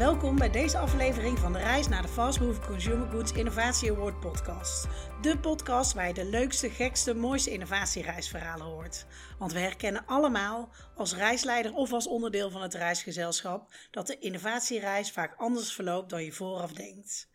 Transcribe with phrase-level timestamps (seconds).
[0.00, 4.20] Welkom bij deze aflevering van de reis naar de Fast Moving Consumer Goods Innovatie Award
[4.20, 4.86] podcast.
[5.22, 9.06] De podcast waar je de leukste, gekste, mooiste innovatiereisverhalen hoort.
[9.38, 15.10] Want we herkennen allemaal, als reisleider of als onderdeel van het reisgezelschap, dat de innovatiereis
[15.10, 17.28] vaak anders verloopt dan je vooraf denkt.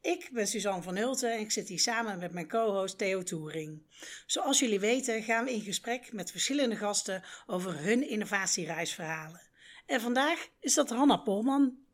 [0.00, 3.82] Ik ben Suzanne van Hulten en ik zit hier samen met mijn co-host Theo Toering.
[4.26, 9.40] Zoals jullie weten gaan we in gesprek met verschillende gasten over hun innovatiereisverhalen.
[9.86, 11.88] En vandaag is dat Hanna Polman.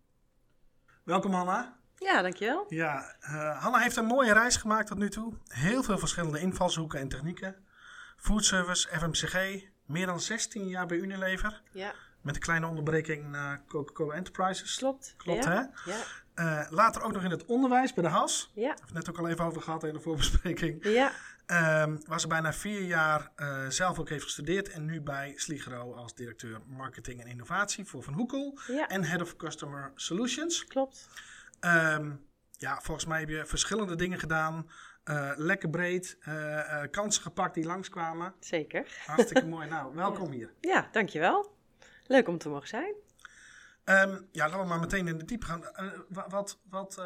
[1.07, 1.77] Welkom Hanna.
[1.97, 2.65] Ja, dankjewel.
[2.69, 5.33] Ja, uh, Hanna heeft een mooie reis gemaakt tot nu toe.
[5.49, 7.57] Heel veel verschillende invalshoeken en technieken.
[8.17, 11.63] Foodservice, FMCG, meer dan 16 jaar bij Unilever.
[11.73, 11.93] Ja.
[12.21, 14.77] Met een kleine onderbreking naar Coca-Cola Enterprises.
[14.77, 15.15] Klopt.
[15.17, 15.51] Klopt, ja.
[15.51, 15.91] hè?
[15.91, 16.65] Ja.
[16.65, 18.51] Uh, later ook nog in het onderwijs bij de HAS.
[18.55, 18.61] Ja.
[18.61, 20.85] Daar hebben we het net ook al even over gehad in de voorbespreking.
[20.85, 21.13] Ja.
[21.53, 24.69] Um, waar ze bijna vier jaar uh, zelf ook heeft gestudeerd.
[24.69, 28.59] En nu bij Sligro als directeur marketing en innovatie voor Van Hoekel.
[28.67, 28.89] Ja.
[28.89, 30.65] En Head of Customer Solutions.
[30.65, 31.09] Klopt.
[31.61, 34.71] Um, ja, volgens mij heb je verschillende dingen gedaan.
[35.05, 36.17] Uh, lekker breed.
[36.29, 38.35] Uh, kansen gepakt die langskwamen.
[38.41, 39.03] Zeker.
[39.07, 39.69] Hartstikke mooi.
[39.69, 40.37] Nou, welkom ja.
[40.37, 40.53] hier.
[40.61, 41.57] Ja, dankjewel.
[42.07, 42.95] Leuk om te mogen zijn.
[43.85, 45.63] Um, ja, laten we maar meteen in de diep gaan.
[46.09, 47.03] wat, wat,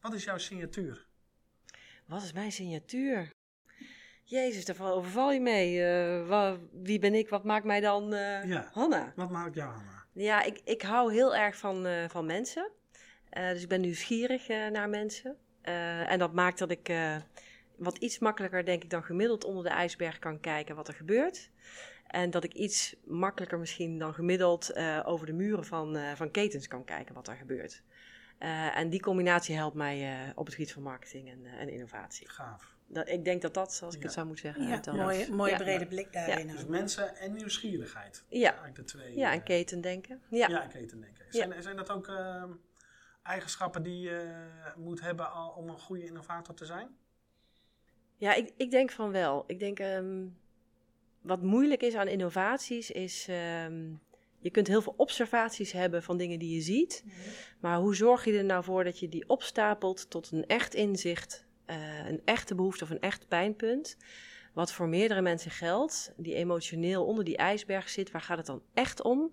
[0.00, 1.06] wat is jouw signatuur?
[2.06, 3.32] Wat is mijn signatuur?
[4.30, 5.76] Jezus, daar overval je mee.
[5.76, 7.28] Uh, wat, wie ben ik?
[7.28, 8.68] Wat maakt mij dan uh, ja.
[8.72, 9.12] Hanna?
[9.16, 10.04] Wat maakt jou Hanna?
[10.12, 12.70] Ja, ik, ik hou heel erg van, uh, van mensen.
[13.30, 15.36] dus ik ben nieuwsgierig naar mensen.
[15.62, 16.92] en dat maakt dat ik
[17.76, 21.50] wat iets makkelijker, denk ik, dan gemiddeld onder de ijsberg kan kijken wat er gebeurt.
[22.06, 26.84] En dat ik iets makkelijker misschien dan gemiddeld over de muren van, van ketens kan
[26.84, 27.82] kijken wat er gebeurt.
[28.74, 32.28] en die combinatie helpt mij op het gebied van marketing en, en innovatie.
[32.28, 32.78] Gaaf.
[32.92, 34.06] Dat, ik denk dat dat, zoals ik ja.
[34.06, 34.92] het zou moeten zeggen.
[34.94, 36.46] Ja, mooie, mooie brede blik daarin.
[36.46, 38.24] Dus mensen en nieuwsgierigheid.
[38.28, 38.48] Ja.
[38.48, 39.16] Eigenlijk de twee.
[39.16, 40.22] Ja, en ketendenken.
[40.30, 41.24] Ja, ja ketendenken.
[41.28, 42.44] Zijn, zijn dat ook uh,
[43.22, 46.88] eigenschappen die je moet hebben al, om een goede innovator te zijn?
[48.16, 49.44] Ja, ik, ik denk van wel.
[49.46, 50.38] Ik denk, um,
[51.20, 53.26] wat moeilijk is aan innovaties is...
[53.64, 54.00] Um,
[54.38, 57.02] je kunt heel veel observaties hebben van dingen die je ziet.
[57.04, 57.32] Mm -hmm.
[57.60, 61.48] Maar hoe zorg je er nou voor dat je die opstapelt tot een echt inzicht
[61.70, 63.96] uh, een echte behoefte of een echt pijnpunt,
[64.52, 68.62] wat voor meerdere mensen geldt, die emotioneel onder die ijsberg zit, waar gaat het dan
[68.74, 69.30] echt om?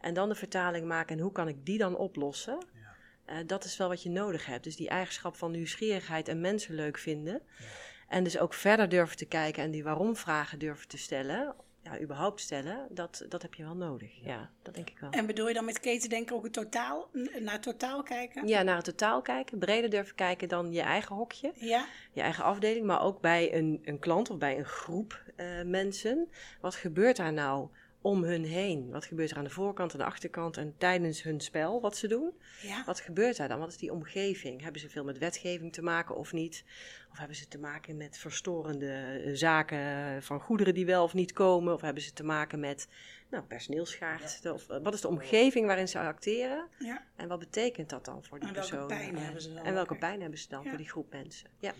[0.00, 2.58] En dan de vertaling maken en hoe kan ik die dan oplossen?
[2.74, 3.34] Ja.
[3.34, 4.64] Uh, dat is wel wat je nodig hebt.
[4.64, 7.42] Dus die eigenschap van nieuwsgierigheid en mensen leuk vinden.
[7.58, 7.64] Ja.
[8.08, 11.54] En dus ook verder durven te kijken en die waarom-vragen durven te stellen.
[11.92, 14.10] Ja, überhaupt stellen, dat, dat heb je wel nodig.
[14.22, 14.32] Ja.
[14.32, 15.10] ja, dat denk ik wel.
[15.10, 18.48] En bedoel je dan met ketendenken ook het totaal, naar het totaal kijken?
[18.48, 19.58] Ja, naar het totaal kijken.
[19.58, 21.52] Breder durven kijken dan je eigen hokje.
[21.54, 21.86] Ja.
[22.12, 26.28] Je eigen afdeling, maar ook bij een, een klant of bij een groep uh, mensen.
[26.60, 27.68] Wat gebeurt daar nou
[28.08, 28.90] om hun heen?
[28.90, 32.08] Wat gebeurt er aan de voorkant en de achterkant en tijdens hun spel, wat ze
[32.08, 32.32] doen?
[32.62, 32.84] Ja.
[32.84, 33.58] Wat gebeurt daar dan?
[33.58, 34.62] Wat is die omgeving?
[34.62, 36.64] Hebben ze veel met wetgeving te maken of niet?
[37.10, 41.74] Of hebben ze te maken met verstorende zaken van goederen die wel of niet komen?
[41.74, 42.88] Of hebben ze te maken met
[43.30, 44.48] nou, personeelsschaarste?
[44.48, 44.54] Ja.
[44.54, 46.68] Of wat is de omgeving waarin ze acteren?
[46.78, 47.04] Ja.
[47.16, 48.88] En wat betekent dat dan voor die en welke persoon?
[48.88, 51.50] Pijn hebben ze dan en welke pijn hebben ze dan voor die groep mensen?
[51.58, 51.74] Ja.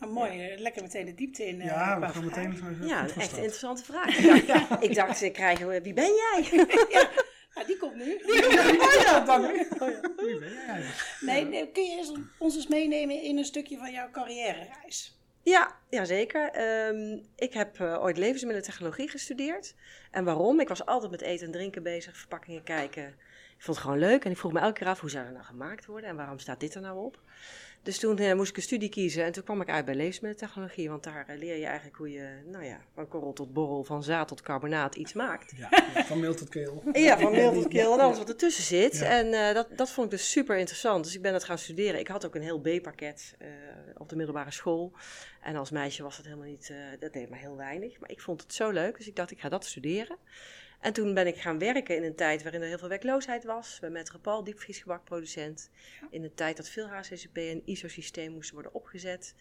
[0.00, 1.56] Oh, mooi, lekker meteen de diepte in.
[1.56, 2.78] Uh, ja, we gaan meteen.
[2.82, 4.18] Ja, echt een interessante vraag.
[4.18, 4.80] Ik dacht, ja.
[4.80, 6.48] ik dacht ze krijgen, wie ben jij?
[6.90, 7.08] ja.
[7.54, 8.04] Ja, die komt nu.
[8.04, 8.78] Die komt nu.
[8.86, 9.44] Oh ja, dank
[9.82, 10.00] oh ja.
[10.16, 11.16] Wie ben jij eigenlijk?
[11.20, 15.18] Nee, nee, kun je ons eens meenemen in een stukje van jouw carrière-reis?
[15.42, 16.50] Ja, ja zeker.
[16.88, 19.74] Um, ik heb uh, ooit levensmiddelentechnologie gestudeerd.
[20.10, 20.60] En waarom?
[20.60, 23.06] Ik was altijd met eten en drinken bezig, verpakkingen kijken.
[23.56, 25.32] Ik vond het gewoon leuk en ik vroeg me elke keer af hoe zou er
[25.32, 27.20] nou gemaakt worden en waarom staat dit er nou op?
[27.82, 30.88] Dus toen uh, moest ik een studie kiezen en toen kwam ik uit bij levensmiddelentechnologie,
[30.88, 34.02] want daar uh, leer je eigenlijk hoe je, nou ja, van korrel tot borrel, van
[34.02, 35.52] zaad tot carbonaat iets maakt.
[35.56, 35.68] Ja,
[36.04, 36.82] van meel tot keel.
[36.92, 38.98] Ja, van meel tot keel en alles wat ertussen zit.
[38.98, 39.04] Ja.
[39.04, 41.04] En uh, dat, dat vond ik dus super interessant.
[41.04, 42.00] Dus ik ben dat gaan studeren.
[42.00, 43.36] Ik had ook een heel B-pakket
[43.96, 44.92] op de middelbare school.
[45.42, 48.00] En als meisje was dat helemaal niet, dat deed me heel weinig.
[48.00, 50.16] Maar ik vond het zo leuk, dus ik dacht ik ga dat studeren.
[50.80, 53.78] En toen ben ik gaan werken in een tijd waarin er heel veel werkloosheid was.
[53.80, 55.70] Bij Metropool, diepvriesgebakproducent.
[56.10, 59.34] In een tijd dat veel HCCP en ISO-systeem moesten worden opgezet.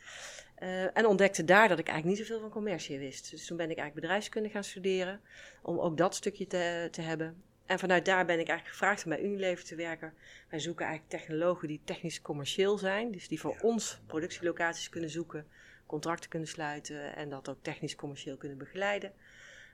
[0.59, 3.31] Uh, en ontdekte daar dat ik eigenlijk niet zoveel van commercie wist.
[3.31, 5.21] Dus toen ben ik eigenlijk bedrijfskunde gaan studeren.
[5.61, 7.43] Om ook dat stukje te, te hebben.
[7.65, 10.13] En vanuit daar ben ik eigenlijk gevraagd om bij Unilever te werken.
[10.49, 13.11] Wij zoeken eigenlijk technologen die technisch commercieel zijn.
[13.11, 13.59] Dus die voor ja.
[13.61, 15.47] ons productielocaties kunnen zoeken.
[15.85, 17.15] Contracten kunnen sluiten.
[17.15, 19.13] En dat ook technisch commercieel kunnen begeleiden.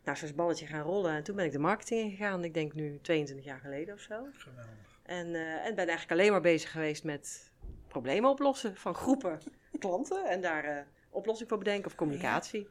[0.05, 1.11] Nou, zo is het balletje gaan rollen.
[1.11, 2.43] En toen ben ik de marketing ingegaan.
[2.43, 4.27] Ik denk nu 22 jaar geleden of zo.
[4.33, 4.99] Geweldig.
[5.03, 7.51] En, uh, en ben eigenlijk alleen maar bezig geweest met
[7.87, 9.39] problemen oplossen van groepen
[9.79, 10.25] klanten.
[10.25, 10.77] En daar uh,
[11.09, 12.67] oplossing voor bedenken of communicatie.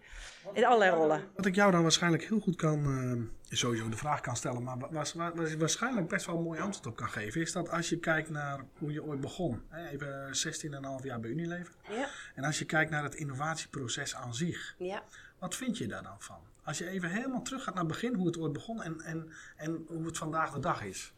[0.53, 1.23] In allerlei rollen.
[1.37, 4.79] Wat ik jou dan waarschijnlijk heel goed kan, uh, sowieso de vraag kan stellen, maar
[4.91, 7.99] was, was, waarschijnlijk best wel een mooi antwoord op kan geven, is dat als je
[7.99, 10.31] kijkt naar hoe je ooit begon, hè, even
[11.01, 12.09] 16,5 jaar bij Unilever, ja.
[12.35, 15.03] en als je kijkt naar het innovatieproces aan zich, ja.
[15.39, 16.53] wat vind je daar dan van?
[16.64, 19.32] Als je even helemaal terug gaat naar het begin, hoe het ooit begon en, en,
[19.56, 21.14] en hoe het vandaag de dag is.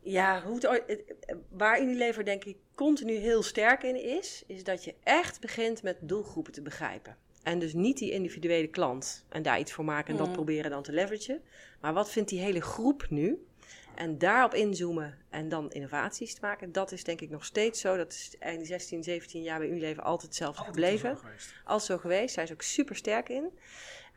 [0.00, 1.14] Ja, hoe het,
[1.48, 5.96] waar Unilever denk ik continu heel sterk in is, is dat je echt begint met
[6.00, 7.16] doelgroepen te begrijpen.
[7.42, 10.32] En dus niet die individuele klant en daar iets voor maken en dat mm.
[10.32, 11.42] proberen dan te leveragen.
[11.80, 13.46] Maar wat vindt die hele groep nu?
[13.94, 17.96] En daarop inzoomen en dan innovaties te maken, dat is denk ik nog steeds zo.
[17.96, 21.16] Dat is in die 16, 17 jaar bij Unilever altijd hetzelfde altijd gebleven.
[21.16, 22.34] Zo Altijd zo geweest.
[22.34, 23.50] Zijn ze ook super sterk in.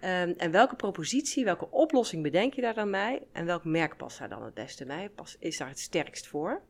[0.04, 3.22] Um, en welke propositie, welke oplossing bedenk je daar dan bij?
[3.32, 5.10] En welk merk past daar dan het beste bij?
[5.10, 6.62] Pas, is daar het sterkst voor?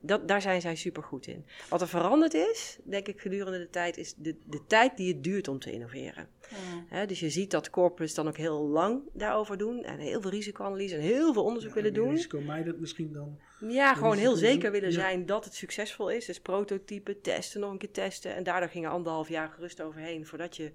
[0.00, 1.46] Dat, daar zijn zij super goed in.
[1.68, 5.24] Wat er veranderd is, denk ik, gedurende de tijd, is de, de tijd die het
[5.24, 6.28] duurt om te innoveren.
[7.06, 10.94] dus je ziet dat corporates dan ook heel lang daarover doen en heel veel risicoanalyse
[10.94, 12.10] en heel veel onderzoek willen doen.
[12.10, 13.38] Risico het misschien dan?
[13.68, 16.24] Ja, gewoon heel zeker willen zijn dat het succesvol is.
[16.26, 18.34] Dus prototypen, testen, nog een keer testen.
[18.34, 20.72] En daardoor gingen anderhalf jaar gerust overheen voordat je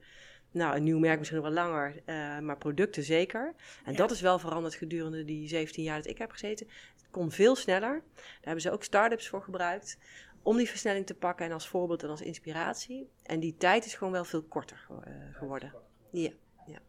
[0.51, 3.53] nou, een nieuw merk misschien wel langer, uh, maar producten zeker.
[3.85, 6.67] En dat is wel veranderd gedurende die 17 jaar dat ik heb gezeten.
[6.95, 8.01] Het kon veel sneller.
[8.15, 9.97] Daar hebben ze ook start-ups voor gebruikt.
[10.43, 13.09] Om die versnelling te pakken en als voorbeeld en als inspiratie.
[13.23, 14.97] En die tijd is gewoon wel veel korter uh,
[15.31, 15.73] geworden.
[16.11, 16.31] Ja.
[16.65, 16.79] Ja.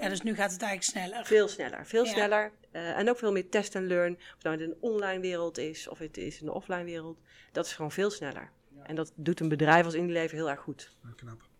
[0.00, 1.26] ja, dus nu gaat het eigenlijk sneller.
[1.26, 2.52] Veel sneller, veel sneller.
[2.72, 4.14] Uh, en ook veel meer test en learn.
[4.36, 7.18] Of nou in een online wereld is of het is in de offline wereld.
[7.52, 8.50] Dat is gewoon veel sneller.
[8.82, 10.96] En dat doet een bedrijf als Unilever heel erg goed.
[11.16, 11.52] knap.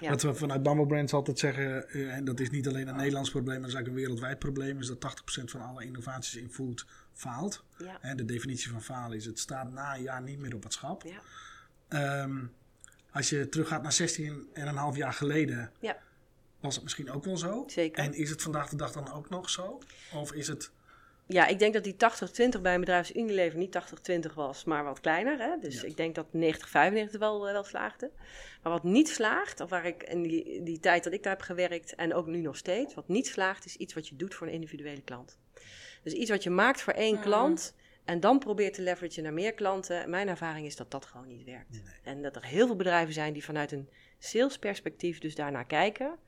[0.00, 0.10] Ja.
[0.10, 3.30] Wat we vanuit Bumble Brands altijd zeggen, eh, en dat is niet alleen een Nederlands
[3.30, 6.50] probleem, maar dat is eigenlijk een wereldwijd probleem, is dat 80% van alle innovaties in
[6.50, 7.64] food faalt.
[7.78, 7.98] Ja.
[8.00, 10.72] En de definitie van falen is, het staat na een jaar niet meer op het
[10.72, 11.02] schap.
[11.02, 12.22] Ja.
[12.22, 12.52] Um,
[13.10, 13.92] als je teruggaat naar
[14.92, 15.96] 16,5 jaar geleden, ja.
[16.60, 17.64] was het misschien ook wel zo.
[17.66, 18.04] Zeker.
[18.04, 19.78] En is het vandaag de dag dan ook nog zo?
[20.12, 20.70] Of is het
[21.26, 23.78] ja, ik denk dat die 80-20 bij een bedrijf als Unilever niet
[24.30, 25.38] 80-20 was, maar wat kleiner.
[25.38, 25.58] Hè?
[25.60, 26.30] Dus ik denk dat 90-95
[27.18, 28.10] wel, uh, wel slaagde.
[28.62, 31.42] Maar wat niet slaagt, of waar ik in die, die tijd dat ik daar heb
[31.42, 34.46] gewerkt en ook nu nog steeds, wat niet slaagt, is iets wat je doet voor
[34.46, 35.38] een individuele klant.
[36.02, 37.20] Dus iets wat je maakt voor één mm.
[37.20, 37.74] klant
[38.04, 40.10] en dan probeert te leveragen naar meer klanten.
[40.10, 41.82] Mijn ervaring is dat dat gewoon niet werkt.
[42.02, 43.88] En dat er heel veel bedrijven zijn die vanuit een
[44.18, 46.18] salesperspectief dus daarnaar kijken.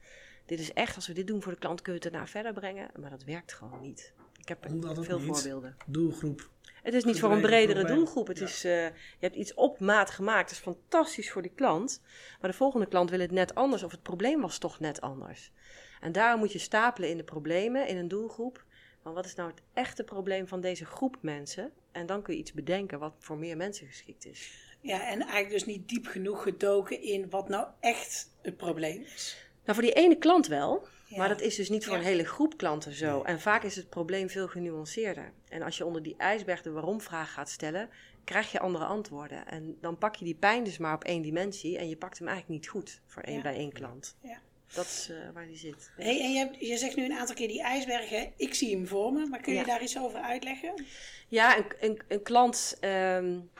[0.47, 2.53] Dit is echt, als we dit doen voor de klant, kun je het daarna verder
[2.53, 2.91] brengen.
[3.01, 4.15] Maar dat werkt gewoon niet.
[4.47, 5.77] Ik heb Omdat veel voorbeelden.
[5.87, 6.49] Doelgroep.
[6.83, 8.27] Het is niet voor een bredere doelgroep.
[8.27, 10.49] Het is, uh, je hebt iets op maat gemaakt.
[10.49, 12.01] Dat is fantastisch voor die klant.
[12.41, 13.83] Maar de volgende klant wil het net anders.
[13.83, 15.53] Of het probleem was toch net anders.
[16.01, 18.65] En daarom moet je stapelen in de problemen in een doelgroep.
[19.03, 21.73] Van wat is nou het echte probleem van deze groep mensen?
[21.93, 24.75] En dan kun je iets bedenken wat voor meer mensen geschikt is.
[24.81, 29.46] Ja, en eigenlijk dus niet diep genoeg gedoken in wat nou echt het probleem is.
[29.67, 30.87] Nou, voor die ene klant wel.
[31.09, 33.23] Maar dat is dus niet voor een hele groep klanten zo.
[33.23, 35.33] En vaak is het probleem veel genuanceerder.
[35.49, 37.89] En als je onder die ijsberg de waarom-vraag gaat stellen,
[38.25, 39.47] krijg je andere antwoorden.
[39.47, 42.29] En dan pak je die pijn dus maar op één dimensie en je pakt hem
[42.29, 44.17] eigenlijk niet goed voor één, bij één klant.
[44.23, 44.39] Ja.
[44.75, 45.91] Dat is uh, waar die zit.
[45.97, 48.33] Hey, en je, je, zegt nu een aantal keer die ijsbergen.
[48.37, 50.85] Ik zie hem voor me, maar kun je daar iets over uitleggen?
[51.29, 52.79] Ja, een, een, een klant.
[52.81, 53.51] Um,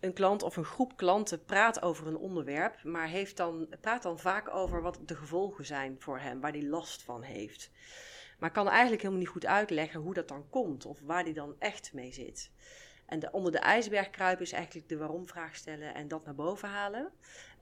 [0.00, 4.18] een klant of een groep klanten praat over een onderwerp, maar heeft dan, praat dan
[4.18, 7.70] vaak over wat de gevolgen zijn voor hem, waar hij last van heeft.
[8.38, 11.54] Maar kan eigenlijk helemaal niet goed uitleggen hoe dat dan komt of waar hij dan
[11.58, 12.50] echt mee zit.
[13.10, 17.10] En onder de ijsberg kruipen is eigenlijk de waarom-vraag stellen en dat naar boven halen.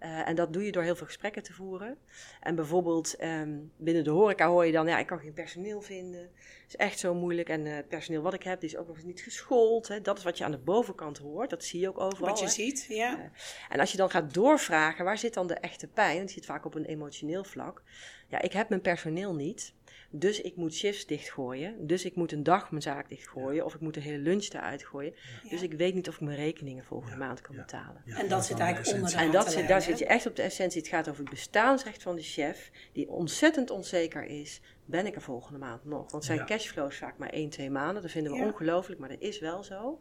[0.01, 1.99] Uh, en dat doe je door heel veel gesprekken te voeren.
[2.41, 6.21] En bijvoorbeeld um, binnen de horeca hoor je dan, ja, ik kan geen personeel vinden.
[6.21, 7.49] Het is echt zo moeilijk.
[7.49, 9.89] En uh, het personeel wat ik heb, die is ook nog eens niet geschoold.
[9.89, 10.01] Hè.
[10.01, 11.51] Dat is wat je aan de bovenkant hoort.
[11.51, 12.29] Dat zie je ook overal.
[12.29, 13.19] Wat je ziet, ja.
[13.19, 13.25] Uh,
[13.69, 16.21] en als je dan gaat doorvragen, waar zit dan de echte pijn?
[16.21, 17.83] Dat zit vaak op een emotioneel vlak.
[18.29, 19.75] Ja, ik heb mijn personeel niet.
[20.11, 21.87] Dus ik moet shifts dichtgooien.
[21.87, 23.65] Dus ik moet een dag mijn zaak dichtgooien.
[23.65, 25.15] Of ik moet de hele lunch eruit gooien.
[25.51, 28.03] Dus ik weet niet of ik mijn rekeningen volgende maand kan betalen.
[28.07, 30.43] En dat zit eigenlijk onder de En dat zit, daar zit je echt op de
[30.43, 30.81] essentie.
[30.81, 32.71] Het gaat over het bestaansrecht van de chef.
[32.93, 34.61] Die ontzettend onzeker is.
[34.89, 36.13] Ben ik er volgende maand nog?
[36.13, 38.03] Want zijn cashflow is vaak maar 1, 2 maanden.
[38.03, 40.01] Dat vinden we ongelooflijk, maar dat is wel zo.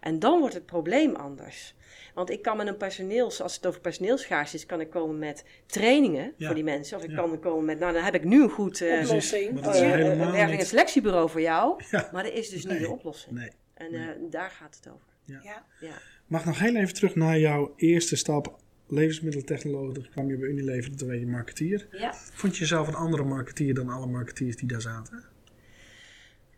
[0.00, 1.74] En dan wordt het probleem anders.
[2.14, 5.44] Want ik kan met een personeels, als het over personeelschaars is, kan ik komen met
[5.66, 6.96] trainingen voor die mensen.
[6.96, 9.66] Of ik kan komen met, nou dan heb ik nu een goed uh, oplossing.
[9.66, 11.82] Uh, een selectiebureau voor jou.
[12.12, 13.34] Maar dat is dus niet de oplossing.
[13.34, 13.50] Nee.
[13.74, 15.06] En uh, daar gaat het over.
[15.24, 15.64] Ja.
[15.80, 15.98] Ja.
[16.26, 18.62] Mag nog heel even terug naar jouw eerste stap.
[18.86, 21.86] Levensmiddeltechnologie, toen kwam je bij Unilever, toen werd je marketeer.
[21.90, 22.14] Ja.
[22.14, 25.24] Vond je jezelf een andere marketeer dan alle marketeers die daar zaten?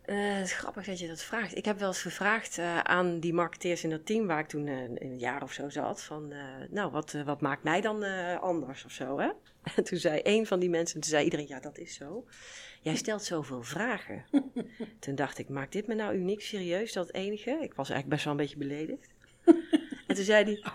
[0.06, 1.56] Uh, het is grappig dat je dat vraagt.
[1.56, 4.66] Ik heb wel eens gevraagd uh, aan die marketeers in dat team waar ik toen
[4.66, 6.32] uh, een jaar of zo zat: van
[6.70, 8.04] nou, wat, wat maakt mij dan
[8.40, 9.18] anders of zo?
[9.18, 9.30] Hè?
[9.76, 12.24] En toen zei een van die mensen, toen zei iedereen: ja, dat is zo.
[12.80, 14.24] Jij stelt zoveel vragen.
[15.00, 16.92] toen dacht ik: maakt dit me nou uniek serieus?
[16.92, 17.50] Dat enige?
[17.50, 19.14] Ik was eigenlijk best wel een beetje beledigd.
[20.06, 20.72] en toen zei hij: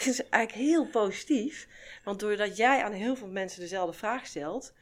[0.00, 1.68] het is eigenlijk heel positief,
[2.04, 4.72] want doordat jij aan heel veel mensen dezelfde vraag stelt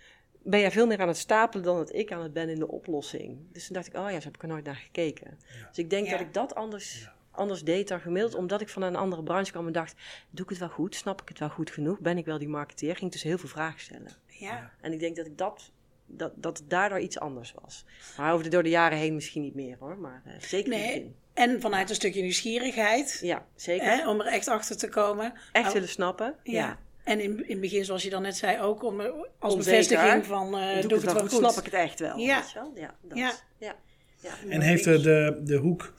[0.42, 2.68] ben jij veel meer aan het stapelen dan dat ik aan het ben in de
[2.68, 3.38] oplossing.
[3.52, 5.38] Dus toen dacht ik, oh ja, zo heb ik er nooit naar gekeken.
[5.68, 8.96] Dus ik denk dat ik dat anders, anders deed dan gemiddeld, omdat ik van een
[8.96, 9.94] andere branche kwam en dacht,
[10.30, 10.94] doe ik het wel goed?
[10.94, 11.98] Snap ik het wel goed genoeg?
[11.98, 12.96] Ben ik wel die marketeer?
[12.96, 14.12] Ging dus heel veel vragen stellen.
[14.26, 14.72] Ja.
[14.80, 15.70] En ik denk dat ik dat,
[16.06, 17.84] dat, dat het daardoor iets anders was.
[18.16, 21.14] Maar over de, door de jaren heen misschien niet meer hoor, maar uh, zeker nee.
[21.38, 23.18] En vanuit een stukje nieuwsgierigheid.
[23.22, 23.86] Ja, zeker.
[23.86, 25.32] Hè, om er echt achter te komen.
[25.52, 26.34] Echt willen snappen.
[26.42, 26.78] ja.
[27.04, 29.00] En in, in het begin, zoals je dan net zei, ook om,
[29.38, 31.30] als bevestiging van uh, doe, doe ik het wel goed.
[31.30, 32.16] Snap ik het echt wel.
[32.16, 32.44] Ja.
[32.54, 33.32] Ja, dat, ja.
[33.58, 33.74] ja.
[34.20, 34.30] ja.
[34.48, 35.92] En heeft de, de hoek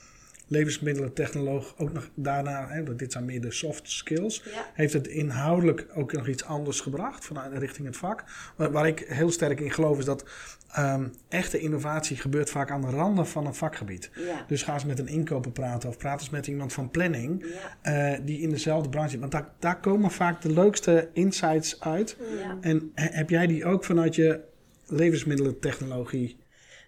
[0.50, 6.12] levensmiddelentechnoloog ook nog daarna, hè, dit zijn meer de soft skills, heeft het inhoudelijk ook
[6.12, 8.24] nog iets anders gebracht vanuit richting het vak.
[8.56, 10.24] Waar, waar ik heel sterk in geloof is dat
[10.70, 14.12] Ehm, echte innovatie gebeurt vaak aan de randen van een vakgebied.
[14.48, 17.46] Dus ga eens met een inkoper praten of praat eens met iemand van planning
[17.84, 18.14] ja.
[18.14, 19.20] uh, die in dezelfde branche zit.
[19.20, 22.18] Want daar, daar komen vaak de leukste insights uit.
[22.62, 24.40] En heb jij die ook vanuit je
[24.86, 26.38] levensmiddelentechnologie?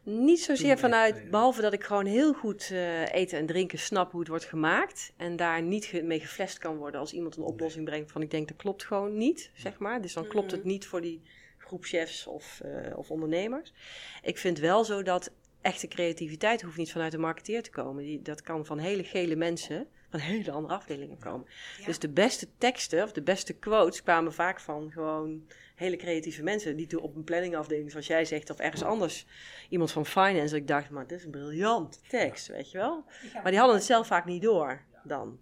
[0.04, 4.20] Niet zozeer vanuit, behalve dat ik gewoon heel goed uh, eten en drinken snap hoe
[4.20, 5.14] het wordt gemaakt.
[5.18, 8.48] En daar niet mee geflasht kan worden als iemand een oplossing brengt van ik denk
[8.48, 10.02] dat klopt gewoon niet, zeg maar.
[10.02, 10.70] Dus dan klopt het mhm.
[10.70, 11.22] niet voor die
[11.58, 13.74] groepchefs of, uh, of ondernemers.
[14.22, 15.32] Ik vind wel zo dat
[15.62, 18.04] echte creativiteit hoeft niet vanuit de marketeer te komen.
[18.04, 21.48] Die, dat kan van hele gele mensen van hele andere afdelingen komen.
[21.86, 26.76] Dus de beste teksten of de beste quotes kwamen vaak van gewoon hele creatieve mensen.
[26.76, 29.26] Die op een planningafdeling, zoals jij zegt, of ergens anders.
[29.70, 30.56] Iemand van finance.
[30.56, 33.04] Ik dacht, maar dit is een briljant tekst, weet je wel.
[33.34, 35.40] Maar die hadden het zelf vaak niet door dan.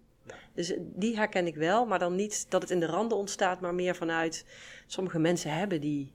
[0.54, 3.74] Dus die herken ik wel, maar dan niet dat het in de randen ontstaat, maar
[3.74, 4.46] meer vanuit
[4.86, 6.12] sommige mensen hebben die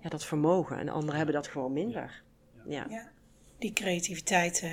[0.00, 2.22] ja, dat vermogen en anderen hebben dat gewoon minder.
[2.66, 2.86] Ja.
[2.88, 3.10] ja.
[3.58, 4.70] Die creativiteit, uh,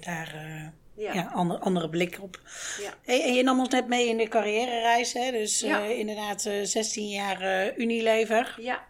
[0.00, 0.68] daar uh,
[0.98, 1.30] ja.
[1.34, 2.40] andere, andere blik op.
[2.80, 2.94] Ja.
[3.04, 5.30] Hey, en je nam ons net mee in de carrière-reis, hè?
[5.30, 8.56] dus uh, inderdaad 16 jaar Unilever.
[8.60, 8.86] Ja.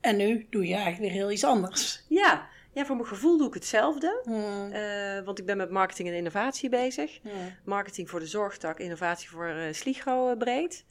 [0.00, 2.04] En nu doe je eigenlijk weer heel iets anders.
[2.08, 4.20] Ja, ja, voor mijn gevoel doe ik hetzelfde.
[4.24, 5.24] Hmm.
[5.24, 7.18] want ik ben met marketing en innovatie bezig.
[7.22, 7.56] Hmm.
[7.64, 10.84] Marketing voor de zorgtak, innovatie voor uh, Sligo breed.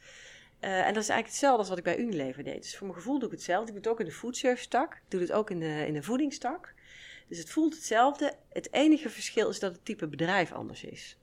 [0.64, 2.62] Uh, en dat is eigenlijk hetzelfde als wat ik bij Unilever deed.
[2.62, 3.68] Dus voor mijn gevoel doe ik hetzelfde.
[3.68, 4.94] Ik doe het ook in de foodservice tak.
[4.94, 6.74] Ik doe het ook in de, in de voedingstak.
[7.28, 8.34] Dus het voelt hetzelfde.
[8.50, 11.18] Het enige verschil is dat het type bedrijf anders is.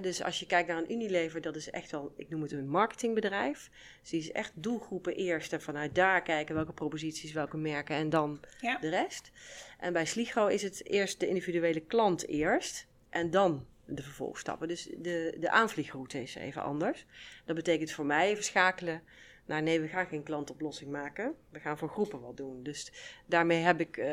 [0.00, 2.68] dus als je kijkt naar een Unilever, dat is echt wel, ik noem het een
[2.68, 3.70] marketingbedrijf.
[4.00, 8.10] Dus die is echt doelgroepen eerst en vanuit daar kijken welke proposities, welke merken en
[8.10, 8.40] dan
[8.80, 9.30] de rest.
[9.78, 14.68] En bij Sligo is het eerst de individuele klant eerst en dan de vervolgstappen.
[14.68, 17.06] Dus de, de aanvliegroute is even anders.
[17.44, 19.02] Dat betekent voor mij even schakelen
[19.46, 21.34] naar nee, we gaan geen klantoplossing maken.
[21.50, 22.62] We gaan voor groepen wat doen.
[22.62, 22.92] Dus
[23.26, 24.06] daarmee heb ik uh,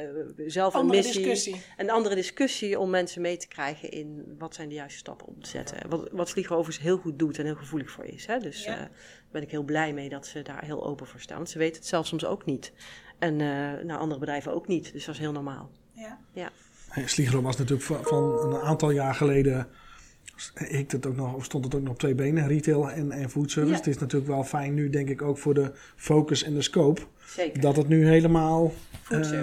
[0.48, 1.24] zelf andere een missie.
[1.24, 1.64] Discussie.
[1.78, 5.42] Een andere discussie om mensen mee te krijgen in wat zijn de juiste stappen om
[5.42, 5.90] te zetten.
[5.90, 8.26] Wat, wat Vliegen overigens heel goed doet en heel gevoelig voor is.
[8.26, 8.40] Hè?
[8.40, 8.96] Dus daar uh,
[9.32, 11.38] ben ik heel blij mee dat ze daar heel open voor staan.
[11.38, 12.74] Want ze weten het zelf soms ook niet.
[13.20, 13.48] En uh,
[13.84, 14.92] nou, andere bedrijven ook niet.
[14.94, 15.72] Dus dat is heel normaal.
[15.92, 16.20] Ja.
[16.34, 16.52] ja.
[17.06, 19.68] Sligro was natuurlijk van, van, een aantal jaar geleden.
[20.68, 23.30] Ik het ook nog, of stond het ook nog op twee benen, retail en, en
[23.30, 23.76] foodservice.
[23.76, 27.02] Het is natuurlijk wel fijn nu, denk ik, ook voor de focus en de scope.
[27.26, 27.62] Zeker.
[27.62, 28.74] Dat het nu helemaal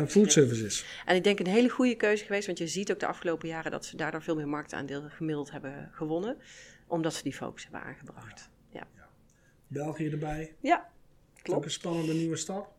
[0.07, 0.85] foodservice, uh, is.
[1.07, 3.71] En ik denk een hele goede keuze geweest, want je ziet ook de afgelopen jaren
[3.71, 6.37] dat ze daardoor veel meer marktaandeel gemiddeld hebben gewonnen.
[6.87, 8.51] Omdat ze die focus hebben aangebracht.
[8.73, 8.87] Ja.
[8.97, 9.09] ja.
[9.67, 10.55] België erbij.
[10.61, 10.89] Ja,
[11.43, 11.59] klopt.
[11.59, 12.77] Ook een spannende nieuwe stap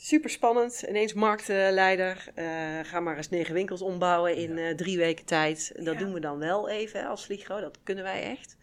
[0.00, 0.84] super spannend.
[0.88, 2.24] Ineens marktleider.
[2.36, 2.44] Uh,
[2.82, 5.72] ga maar eens negen winkels ombouwen in uh, drie weken tijd.
[5.84, 7.60] Dat doen we dan wel even als Sligro.
[7.60, 8.56] Dat kunnen wij echt.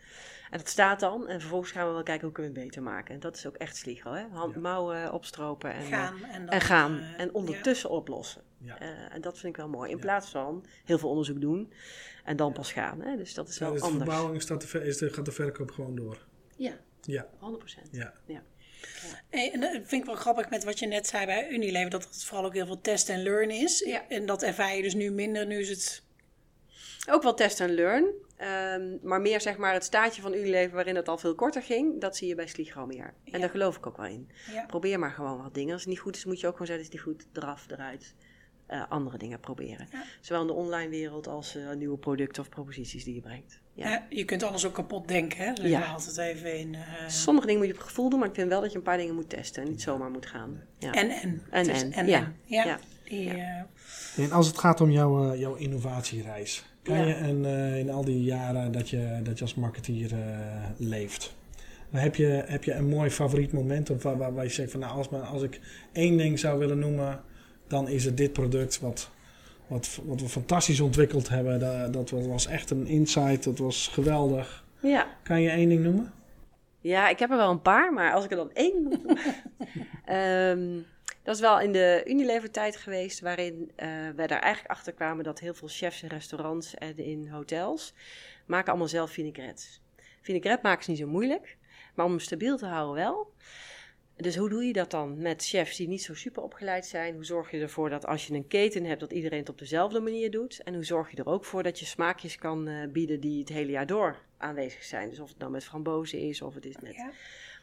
[0.51, 1.27] En dat staat dan.
[1.27, 3.13] En vervolgens gaan we wel kijken hoe kunnen we het beter maken.
[3.13, 4.13] En dat is ook echt Sligro.
[4.13, 4.25] Hè?
[4.31, 6.23] Hand, Mouwen opstropen en gaan.
[6.23, 7.01] En, dan, en, gaan.
[7.17, 8.41] en ondertussen oplossen.
[9.09, 9.91] en dat vind ik wel mooi.
[9.91, 11.73] In plaats van heel veel onderzoek doen
[12.23, 13.01] en dan pas gaan.
[13.01, 13.17] Hè?
[13.17, 14.03] Dus dat is wel dus anders.
[14.03, 16.25] De verbouwing staat de, is de, gaat de verkoop gewoon door.
[16.55, 17.27] Ja, ja.
[17.33, 17.89] 100%.
[17.91, 18.13] Ja.
[18.25, 18.43] ja.
[19.29, 22.23] En dat vind ik wel grappig met wat je net zei bij Unilever, dat het
[22.23, 23.79] vooral ook heel veel test en learn is.
[23.79, 24.07] Ja.
[24.09, 26.05] En dat ervaar je dus nu minder, nu is het...
[27.09, 30.95] Ook wel test en learn, um, maar meer zeg maar het staatje van Unilever waarin
[30.95, 33.13] het al veel korter ging, dat zie je bij Sligro meer.
[33.23, 34.29] En daar geloof ik ook wel in.
[34.67, 35.73] Probeer maar gewoon wat dingen.
[35.73, 37.65] Als het niet goed is, moet je ook gewoon zeggen, is het niet goed, eraf,
[37.71, 38.13] eruit.
[38.69, 39.87] Uh, andere dingen proberen.
[40.21, 43.61] Zowel in de online wereld als uh, nieuwe producten of proposities die je brengt.
[43.77, 44.05] Ja.
[44.09, 45.53] je kunt alles ook kapot denken, hè?
[45.53, 45.85] Dus ja.
[45.85, 46.73] altijd even in...
[46.73, 46.79] Uh...
[47.07, 48.97] Sommige dingen moet je op gevoel doen, maar ik vind wel dat je een paar
[48.97, 50.61] dingen moet testen en niet zomaar moet gaan.
[50.77, 50.91] Ja.
[50.91, 51.41] En, en.
[51.49, 51.91] En, en.
[51.91, 52.33] en, ja.
[52.45, 52.79] ja.
[53.03, 53.31] Die,
[54.15, 58.71] En als het gaat om jouw, jouw innovatiereis, kan je een, in al die jaren
[58.71, 60.11] dat je, dat je als marketeer
[60.77, 61.35] leeft,
[61.89, 64.97] heb je, heb je een mooi favoriet moment of waar, waar, je zegt van nou,
[64.97, 65.59] als, als ik
[65.91, 67.21] één ding zou willen noemen,
[67.67, 69.09] dan is het dit product wat,
[69.67, 71.59] wat, wat we fantastisch ontwikkeld hebben.
[71.59, 74.65] Dat, dat was echt een insight, dat was geweldig.
[74.79, 75.07] Ja.
[75.23, 76.13] Kan je één ding noemen?
[76.79, 79.17] Ja, ik heb er wel een paar, maar als ik er dan één moet noemen.
[80.57, 80.85] um,
[81.23, 85.39] dat is wel in de Unilever-tijd geweest, waarin uh, wij daar eigenlijk achter kwamen dat
[85.39, 87.93] heel veel chefs in restaurants en in hotels
[88.45, 89.81] maken allemaal zelf vinaigrettes.
[90.21, 91.57] Vinaigrette maken ze niet zo moeilijk.
[91.97, 93.31] Maar om hem stabiel te houden wel.
[94.17, 97.13] Dus hoe doe je dat dan met chefs die niet zo super opgeleid zijn?
[97.13, 99.99] Hoe zorg je ervoor dat als je een keten hebt, dat iedereen het op dezelfde
[99.99, 100.61] manier doet?
[100.63, 103.49] En hoe zorg je er ook voor dat je smaakjes kan uh, bieden die het
[103.49, 105.09] hele jaar door aanwezig zijn?
[105.09, 106.95] Dus of het nou met frambozen is of het is met...
[106.95, 107.11] Ja.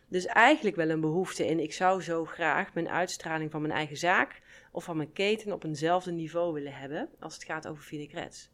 [0.09, 3.97] Dus eigenlijk wel een behoefte in, ik zou zo graag mijn uitstraling van mijn eigen
[3.97, 4.41] zaak
[4.73, 8.51] of van mijn keten op eenzelfde niveau willen hebben als het gaat over vinaigrettes.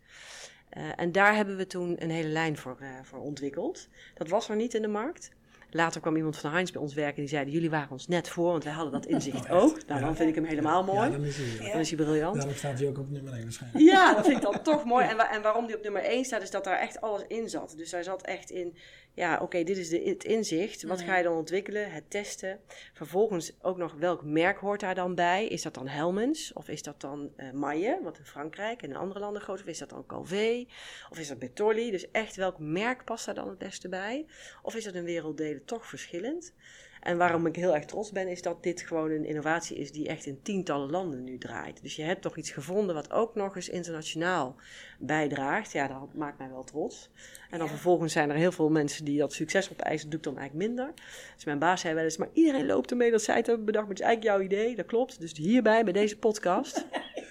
[0.77, 3.89] Uh, en daar hebben we toen een hele lijn voor, uh, voor ontwikkeld.
[4.15, 5.31] Dat was er niet in de markt.
[5.71, 8.51] Later kwam iemand van Heinz bij ons werken die zeiden: Jullie waren ons net voor,
[8.51, 9.87] want wij hadden dat inzicht oh, ook.
[9.87, 11.01] Nou, dan vind ik hem helemaal mooi.
[11.01, 12.35] Ja, dan, is hij, dan is hij briljant.
[12.37, 13.85] Daarom staat hij ook op nummer 1 waarschijnlijk.
[13.85, 15.07] Ja, dat vind ik dan toch mooi.
[15.07, 17.75] En, en waarom die op nummer 1 staat, is dat daar echt alles in zat.
[17.77, 18.77] Dus hij zat echt in
[19.15, 20.83] ja, oké, dit is de, het inzicht.
[20.83, 21.93] Wat ga je dan ontwikkelen?
[21.93, 22.61] Het testen.
[22.93, 25.47] Vervolgens ook nog welk merk hoort daar dan bij?
[25.47, 26.53] Is dat dan Helmens?
[26.53, 29.61] Of is dat dan uh, Maille, wat in Frankrijk en in andere landen groot?
[29.61, 30.67] Of is dat dan Calvé?
[31.11, 31.91] Of is dat Bertolli?
[31.91, 34.27] Dus echt welk merk past daar dan het beste bij?
[34.63, 36.55] Of is dat in werelddelen toch verschillend?
[37.01, 40.09] En waarom ik heel erg trots ben, is dat dit gewoon een innovatie is die
[40.09, 41.83] echt in tientallen landen nu draait.
[41.83, 44.57] Dus je hebt toch iets gevonden wat ook nog eens internationaal
[44.99, 45.73] bijdraagt.
[45.73, 47.11] Ja, dat maakt mij wel trots.
[47.51, 50.39] En dan vervolgens zijn er heel veel mensen die dat succes opeisen, doe ik dan
[50.39, 50.93] eigenlijk minder.
[51.35, 53.87] Dus mijn baas zei wel eens, maar iedereen loopt ermee dat zij het hebben bedacht,
[53.87, 55.21] maar het is eigenlijk jouw idee, dat klopt.
[55.21, 56.87] Dus hierbij, bij deze podcast,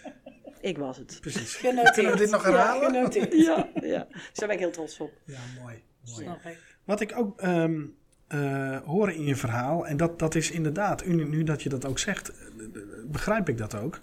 [0.61, 1.17] ik was het.
[1.21, 1.55] Precies.
[1.55, 1.93] Genoteerd.
[1.93, 2.93] Kunnen we dit nog herhalen?
[2.93, 4.07] Ja, ja, ja.
[4.09, 5.11] Dus daar ben ik heel trots op.
[5.25, 5.83] Ja, mooi.
[6.15, 6.57] mooi.
[6.85, 7.97] Wat ik ook um,
[8.33, 11.85] uh, horen in je verhaal, en dat, dat is inderdaad, nu, nu dat je dat
[11.85, 12.31] ook zegt,
[13.07, 13.99] begrijp ik dat ook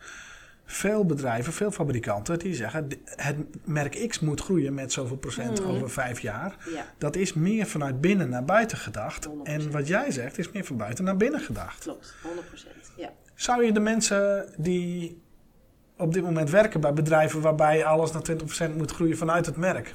[0.67, 5.71] veel bedrijven, veel fabrikanten die zeggen: het merk X moet groeien met zoveel procent mhm.
[5.71, 6.57] over vijf jaar.
[6.99, 9.29] Dat is meer vanuit binnen naar buiten gedacht.
[9.43, 11.83] En wat jij zegt is meer van buiten naar binnen gedacht.
[11.83, 12.97] Klopt, 100%.
[12.97, 13.13] Ja.
[13.35, 15.23] Zou je de mensen die
[15.97, 18.23] op dit moment werken bij bedrijven waarbij alles naar
[18.71, 19.95] 20% moet groeien vanuit het merk,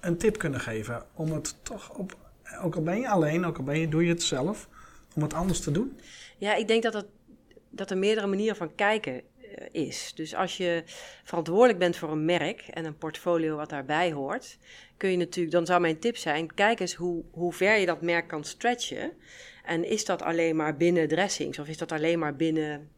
[0.00, 2.16] een tip kunnen geven om het toch op,
[2.62, 4.68] ook al ben je alleen, ook al ben je, doe je het zelf,
[5.14, 5.98] om het anders te doen?
[6.38, 7.06] Ja, ik denk dat, het,
[7.70, 10.12] dat er meerdere manieren van kijken eh, is.
[10.14, 10.82] Dus als je
[11.24, 14.58] verantwoordelijk bent voor een merk en een portfolio wat daarbij hoort,
[14.96, 18.02] kun je natuurlijk, dan zou mijn tip zijn: kijk eens hoe, hoe ver je dat
[18.02, 19.12] merk kan stretchen.
[19.64, 22.90] En is dat alleen maar binnen dressings of is dat alleen maar binnen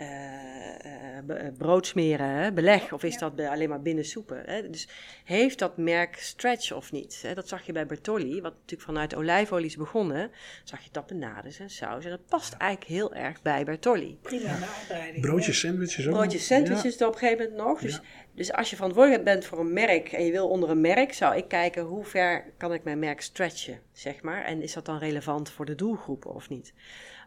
[0.00, 4.42] uh, brood smeren, beleg, of is dat alleen maar binnen soepen?
[4.46, 4.70] Hè?
[4.70, 4.88] Dus
[5.24, 7.22] heeft dat merk stretch of niet?
[7.22, 7.34] Hè?
[7.34, 10.30] Dat zag je bij Bertolli, wat natuurlijk vanuit olijfolie is begonnen.
[10.64, 12.04] Zag je tapenades en saus.
[12.04, 14.18] En dat past eigenlijk heel erg bij Bertolli.
[14.22, 15.24] Prima uitbreiding.
[15.24, 17.06] Broodjes, sandwiches ook Broodjes, sandwiches ja.
[17.06, 17.80] op een gegeven moment nog.
[17.80, 18.00] Dus,
[18.34, 21.36] dus als je verantwoordelijk bent voor een merk en je wil onder een merk, zou
[21.36, 24.44] ik kijken hoe ver kan ik mijn merk stretchen, zeg maar.
[24.44, 26.72] En is dat dan relevant voor de doelgroepen of niet?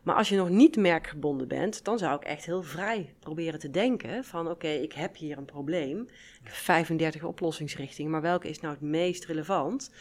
[0.03, 3.69] Maar als je nog niet merkgebonden bent, dan zou ik echt heel vrij proberen te
[3.69, 6.01] denken van oké, ik heb hier een probleem.
[6.01, 9.91] Ik heb 35 oplossingsrichtingen, maar welke is nou het meest relevant?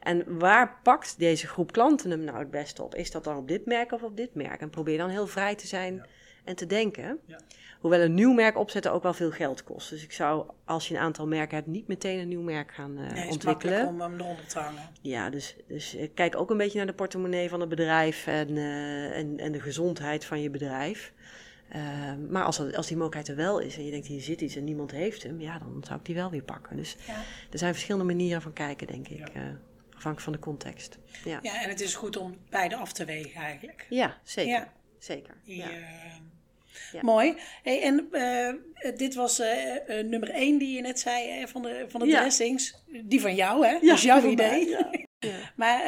[0.00, 2.94] En waar pakt deze groep klanten hem nou het beste op?
[2.94, 4.60] Is dat dan op dit merk of op dit merk?
[4.60, 6.06] En probeer dan heel vrij te zijn
[6.44, 7.18] en te denken.
[7.26, 7.38] Ja.
[7.80, 9.90] Hoewel een nieuw merk opzetten ook wel veel geld kost.
[9.90, 12.98] Dus ik zou, als je een aantal merken hebt, niet meteen een nieuw merk gaan
[12.98, 13.86] uh, nee, ontwikkelen.
[13.86, 14.82] om hem eronder te hangen.
[15.00, 18.56] Ja, dus, dus eh, kijk ook een beetje naar de portemonnee van het bedrijf en,
[18.56, 21.12] uh, en, en de gezondheid van je bedrijf.
[21.76, 21.82] Uh,
[22.28, 24.64] maar als, als die mogelijkheid er wel is en je denkt hier zit iets en
[24.64, 26.76] niemand heeft hem, ja, dan zou ik die wel weer pakken.
[26.76, 27.14] Dus ja.
[27.50, 29.18] er zijn verschillende manieren van kijken, denk ik.
[29.18, 29.58] Ja.
[29.86, 30.98] afhankelijk van de context.
[31.24, 31.38] Ja.
[31.42, 33.86] ja, en het is goed om beide af te wegen eigenlijk.
[33.88, 34.68] Ja, zeker.
[34.98, 35.34] Zeker.
[35.44, 35.68] ja.
[37.00, 37.34] Mooi.
[37.62, 39.46] Hey, en uh, dit was uh,
[39.86, 42.74] nummer één die je net zei van de, van de dressings.
[43.04, 43.72] Die van jou, hè?
[43.72, 44.76] Ja, dat is jouw idee.
[45.56, 45.80] maar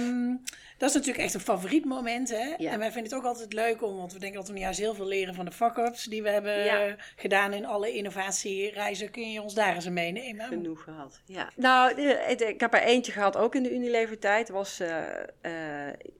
[0.00, 0.42] um,
[0.78, 2.30] dat is natuurlijk echt een favoriet moment.
[2.30, 2.50] Hè?
[2.50, 4.94] En wij vinden het ook altijd leuk om, want we denken dat we juist heel
[4.94, 9.10] veel leren van de fuck-ups die we hebben gedaan in alle innovatiereizen.
[9.10, 10.46] Kun je ons daar eens een meenemen?
[10.46, 11.20] Genoeg gehad.
[11.24, 11.50] Ja.
[11.56, 14.48] Nou, ik heb er eentje gehad ook in de Unilever-tijd.
[14.48, 14.88] Was, uh,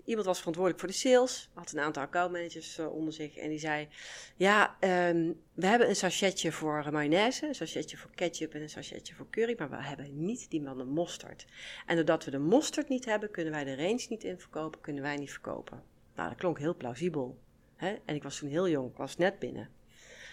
[0.04, 3.58] iemand was verantwoordelijk voor de sales, had een aantal accountmanagers uh, onder zich en die
[3.58, 3.88] zei:
[4.36, 9.14] Ja, um, we hebben een sachetje voor mayonaise, een sachetje voor ketchup en een sachetje
[9.14, 11.46] voor curry, maar we hebben niet die man de mosterd.
[11.86, 15.02] En doordat we de mosterd niet hebben, kunnen wij de range niet in verkopen, kunnen
[15.02, 15.82] wij niet verkopen.
[16.14, 17.38] Nou, dat klonk heel plausibel.
[17.76, 17.96] Hè?
[18.04, 19.68] En ik was toen heel jong, ik was net binnen.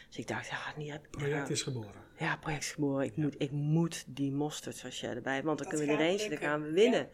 [0.07, 0.91] Dus ik dacht, ja, niet...
[0.91, 2.03] Het project is geboren.
[2.17, 3.05] Ja, project is geboren.
[3.05, 6.37] Ik, moet, ik moet die mosterd jij erbij want dan kunnen we de range, dan
[6.37, 7.09] gaan we winnen.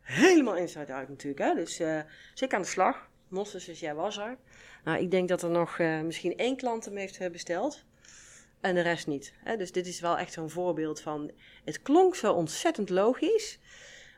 [0.00, 1.54] Helemaal inside out natuurlijk, hè.
[1.54, 2.00] Dus, uh,
[2.34, 3.10] ik aan de slag.
[3.28, 4.36] Mosterd zoals jij was er.
[4.84, 7.84] Nou, ik denk dat er nog uh, misschien één klant hem heeft besteld.
[8.60, 9.32] En de rest niet.
[9.44, 9.56] Hè?
[9.56, 11.30] Dus dit is wel echt zo'n voorbeeld van.
[11.64, 13.58] Het klonk zo ontzettend logisch.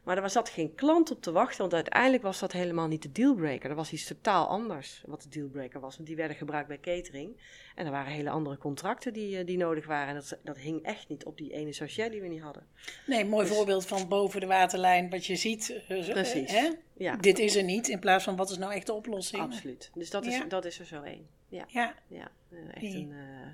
[0.05, 3.13] Maar er zat geen klant op te wachten, want uiteindelijk was dat helemaal niet de
[3.13, 3.71] dealbreaker.
[3.71, 5.97] Er was iets totaal anders wat de dealbreaker was.
[5.97, 7.37] Want die werden gebruikt bij catering.
[7.75, 10.09] En er waren hele andere contracten die, eh, die nodig waren.
[10.09, 12.67] En dat, dat hing echt niet op die ene sociëteit die we niet hadden.
[13.07, 15.83] Nee, mooi dus- voorbeeld van boven de waterlijn, wat je ziet.
[15.89, 16.51] Uh, Precies.
[16.51, 16.71] Hè?
[16.93, 17.17] Ja.
[17.17, 19.43] Dit is er niet, in plaats van wat is nou echt de oplossing.
[19.43, 19.91] Absoluut.
[19.95, 21.27] Dus dat is, dat is er zo één.
[21.49, 21.65] Ja.
[21.69, 21.95] ja.
[22.07, 22.31] ja.
[22.71, 23.13] echt een,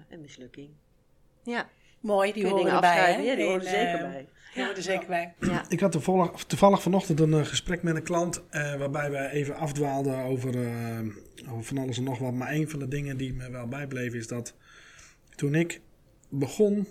[0.09, 0.71] een mislukking.
[1.43, 1.71] Ja.
[2.01, 3.13] Mooi, die horen erbij.
[3.13, 3.21] Hè?
[3.21, 4.29] Ja, die horen er zeker bij.
[4.55, 5.35] Die horen er zeker bij.
[5.41, 5.65] Ja.
[5.69, 9.57] Ik had toevallig, toevallig vanochtend een uh, gesprek met een klant uh, waarbij we even
[9.57, 10.99] afdwaalden over, uh,
[11.51, 12.33] over van alles en nog wat.
[12.33, 14.55] Maar een van de dingen die me wel bijbleef is dat
[15.35, 15.81] toen ik
[16.29, 16.87] begon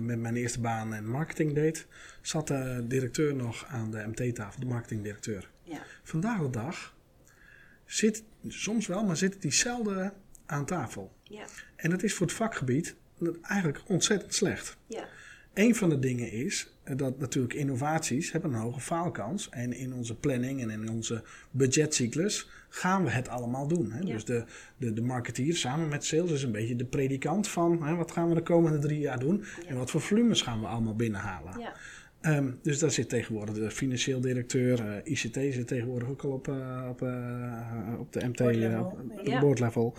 [0.00, 1.86] met mijn eerste baan en marketing deed,
[2.22, 5.50] zat de directeur nog aan de MT-tafel, de marketingdirecteur.
[5.62, 5.78] Ja.
[6.02, 6.94] Vandaag de dag
[7.84, 10.12] zit soms wel, maar zit die zelden
[10.46, 11.12] aan tafel.
[11.22, 11.44] Ja.
[11.76, 12.96] En dat is voor het vakgebied
[13.42, 14.76] eigenlijk ontzettend slecht.
[14.86, 15.08] Ja.
[15.54, 19.48] Een van de dingen is dat natuurlijk innovaties hebben een hoge faalkans.
[19.48, 23.92] En in onze planning en in onze budgetcyclus gaan we het allemaal doen.
[23.92, 24.04] Hè?
[24.04, 24.44] Dus de,
[24.76, 28.28] de, de marketeer samen met sales is een beetje de predikant van hè, wat gaan
[28.28, 29.44] we de komende drie jaar doen.
[29.66, 31.60] En wat voor volumes gaan we allemaal binnenhalen.
[31.60, 31.74] Ja.
[32.20, 36.30] Ehm, dus daar zit tegenwoordig de financieel directeur, uh, eh, ICT zit tegenwoordig ook al
[36.30, 39.94] op, uh, op, uh, op de MT, op, de board level.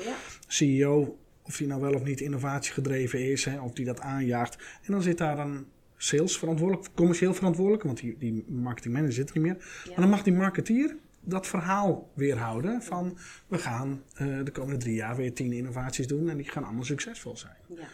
[0.47, 1.17] CEO
[1.49, 4.55] of die nou wel of niet innovatiegedreven is, hè, of die dat aanjaagt.
[4.55, 5.65] En dan zit daar een
[5.97, 9.57] sales verantwoordelijk, commercieel verantwoordelijk, want die, die marketingmanager zit er niet meer.
[9.85, 14.95] Maar dan mag die marketeer dat verhaal weerhouden van we gaan uh, de komende drie
[14.95, 17.57] jaar weer tien innovaties doen en die gaan allemaal succesvol zijn.
[17.67, 17.87] Ja.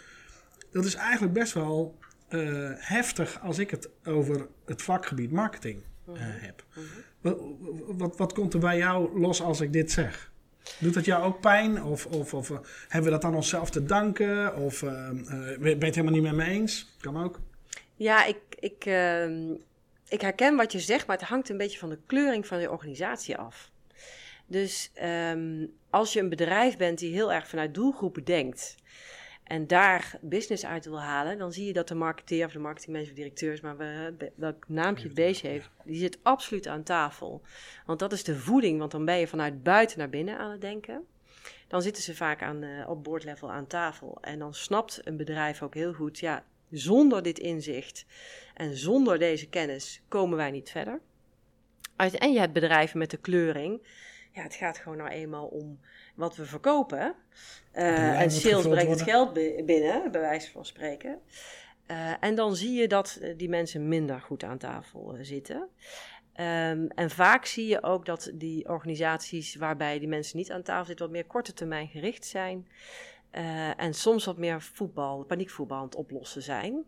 [0.71, 1.97] Dat is eigenlijk best wel
[2.29, 6.65] uh, heftig als ik het over het vakgebied marketing uh, heb.
[6.75, 6.83] Mm
[7.25, 7.37] wat,
[7.97, 10.31] wat, wat komt er bij jou los als ik dit zeg?
[10.79, 11.83] Doet dat jou ook pijn?
[11.83, 14.55] Of, of, of uh, hebben we dat aan onszelf te danken?
[14.55, 16.95] Of uh, uh, ben je het helemaal niet met me eens?
[16.99, 17.39] Kan ook.
[17.95, 19.53] Ja, ik, ik, ehm,
[20.07, 22.71] ik herken wat je zegt, maar het hangt een beetje van de kleuring van je
[22.71, 23.71] organisatie af.
[24.47, 28.75] Dus um, als je een bedrijf bent die heel erg vanuit doelgroepen denkt
[29.45, 33.15] en daar business uit wil halen, dan zie je dat de marketeer of de marketingmanager,
[33.15, 33.77] directeur, maar
[34.35, 37.41] welk naampje het beestje heeft, die zit absoluut aan tafel.
[37.85, 40.61] Want dat is de voeding, want dan ben je vanuit buiten naar binnen aan het
[40.61, 41.05] denken.
[41.67, 44.17] Dan zitten ze vaak aan, uh, op boardlevel aan tafel.
[44.21, 48.05] En dan snapt een bedrijf ook heel goed, ja, zonder dit inzicht
[48.53, 51.01] en zonder deze kennis komen wij niet verder.
[51.95, 53.81] En je hebt bedrijven met de kleuring.
[54.35, 55.79] Ja, het gaat gewoon nou eenmaal om
[56.15, 57.15] wat we verkopen.
[57.73, 59.33] Uh, en sales brengt het geld
[59.65, 61.19] binnen, bij wijze van spreken.
[61.87, 65.69] Uh, en dan zie je dat eh, die mensen minder goed aan tafel zitten.
[66.39, 70.85] Um, en vaak zie je ook dat die organisaties waarbij die mensen niet aan tafel
[70.85, 72.67] zitten, wat meer korte termijn gericht zijn.
[73.31, 76.83] Uh, en soms wat meer voetbal, paniekvoetbal aan het oplossen zijn.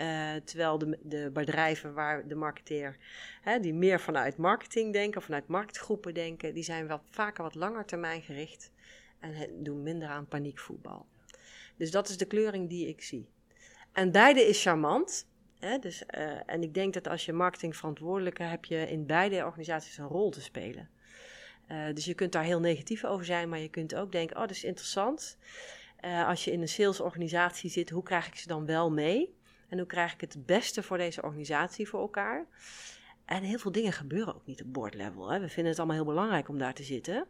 [0.00, 2.96] Uh, terwijl de, de, bedrijven waar de marketeer,
[3.40, 7.54] hè, die meer vanuit marketing denken, of vanuit marktgroepen denken, die zijn wel vaker wat
[7.54, 8.70] langer termijn gericht
[9.18, 11.06] en doen minder aan paniekvoetbal.
[11.76, 13.28] Dus dat is de kleuring die ik zie.
[13.92, 15.28] En beide is charmant.
[15.58, 19.98] Hè, dus, uh, en ik denk dat als je marketingverantwoordelijke heb je in beide organisaties
[19.98, 20.90] een rol te spelen.
[21.68, 24.42] Uh, dus je kunt daar heel negatief over zijn, maar je kunt ook denken: oh,
[24.42, 25.38] dat is interessant.
[26.26, 29.34] Als je in een salesorganisatie zit, hoe krijg ik ze dan wel mee?
[29.70, 32.46] En hoe krijg ik het beste voor deze organisatie voor elkaar?
[33.24, 35.30] En heel veel dingen gebeuren ook niet op boardlevel.
[35.30, 35.40] Hè.
[35.40, 37.26] We vinden het allemaal heel belangrijk om daar te zitten.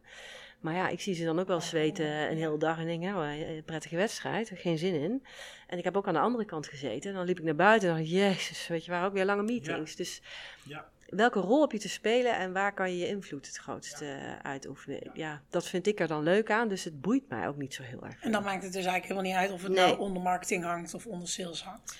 [0.60, 3.32] Maar ja, ik zie ze dan ook wel zweten een hele dag en denk, ja,
[3.34, 5.24] een prettige wedstrijd, geen zin in.
[5.66, 7.10] En ik heb ook aan de andere kant gezeten.
[7.10, 9.42] En dan liep ik naar buiten en dacht, jezus, weet je, waren ook weer lange
[9.42, 9.96] meetings.
[9.96, 10.22] Dus
[10.64, 10.88] ja.
[11.08, 14.42] welke rol heb je te spelen en waar kan je je invloed het grootste ja.
[14.42, 15.10] uitoefenen?
[15.12, 15.42] Ja.
[15.50, 18.04] dat vind ik er dan leuk aan, dus het boeit mij ook niet zo heel
[18.04, 18.22] erg.
[18.22, 20.94] En dan maakt het dus eigenlijk helemaal niet uit of het nou onder marketing hangt
[20.94, 21.96] of onder sales hangt?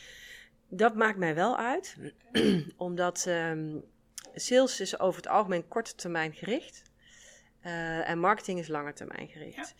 [0.70, 1.96] Dat maakt mij wel uit,
[2.76, 3.85] omdat um,
[4.35, 6.83] sales is over het algemeen korte termijn gericht.
[7.64, 9.74] Uh, en marketing is lange termijn gericht.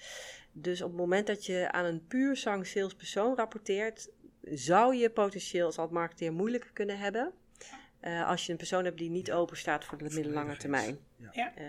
[0.53, 4.09] Dus op het moment dat je aan een puur zang salespersoon rapporteert,
[4.43, 7.33] zou je potentieel als marketeer moeilijker kunnen hebben.
[8.03, 10.99] Uh, als je een persoon hebt die niet open staat voor de middellange termijn.
[11.33, 11.53] Ja.
[11.59, 11.65] Uh,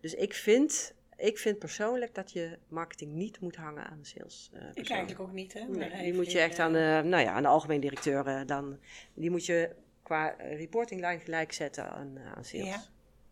[0.00, 4.50] dus ik vind ik vind persoonlijk dat je marketing niet moet hangen aan de sales.
[4.54, 5.52] Uh, ik eigenlijk ook niet.
[5.52, 5.64] Hè?
[5.64, 8.78] Nee, die moet je echt aan de, nou ja, aan de algemeen directeur uh, dan.
[9.14, 9.70] Die moet je
[10.02, 12.66] qua reportinglijn gelijk zetten aan, uh, aan sales.
[12.66, 12.82] Ja.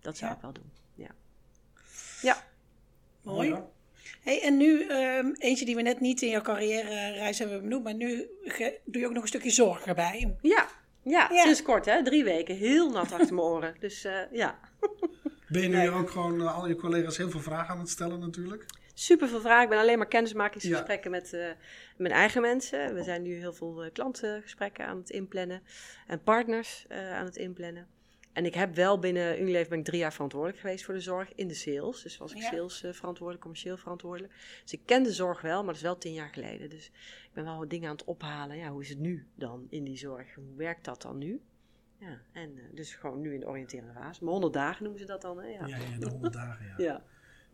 [0.00, 0.36] Dat zou ja.
[0.36, 0.70] ik wel doen.
[0.94, 1.10] Ja.
[2.22, 2.36] Ja.
[3.22, 3.56] Mooi.
[4.20, 7.84] Hey, en nu, ehm, eentje die we net niet in jouw carrière reis hebben benoemd,
[7.84, 8.30] maar nu
[8.84, 10.36] doe je ook nog een stukje zorg erbij.
[10.40, 10.68] Ja,
[11.02, 12.56] ja, sinds kort hè, drie weken.
[12.56, 13.74] Heel nat achter mijn oren.
[13.78, 14.58] Dus uh, ja.
[15.52, 18.20] Ben je nu ook gewoon uh, al je collega's heel veel vragen aan het stellen
[18.20, 18.66] natuurlijk?
[18.94, 19.62] Super veel vragen.
[19.62, 21.46] Ik ben alleen maar kennismakingsgesprekken met uh,
[21.96, 22.94] mijn eigen mensen.
[22.94, 25.62] We zijn nu heel veel klantengesprekken aan het inplannen.
[26.06, 27.86] En partners aan het inplannen.
[28.32, 31.32] En ik heb wel binnen Unilever ben ik drie jaar verantwoordelijk geweest voor de zorg
[31.34, 32.02] in de sales.
[32.02, 34.32] Dus was ik sales uh, verantwoordelijk, commercieel verantwoordelijk.
[34.62, 36.70] Dus ik ken de zorg wel, maar dat is wel tien jaar geleden.
[36.70, 36.86] Dus
[37.24, 38.56] ik ben wel wat dingen aan het ophalen.
[38.56, 40.34] Ja, hoe is het nu dan in die zorg?
[40.34, 41.40] Hoe werkt dat dan nu?
[42.02, 44.24] Ja, en uh, dus gewoon nu in de oriënterende fase.
[44.24, 45.48] Maar 100 dagen noemen ze dat dan, hè?
[45.48, 46.74] Ja, ja, ja de 100 dagen, ja.
[46.88, 47.02] ja.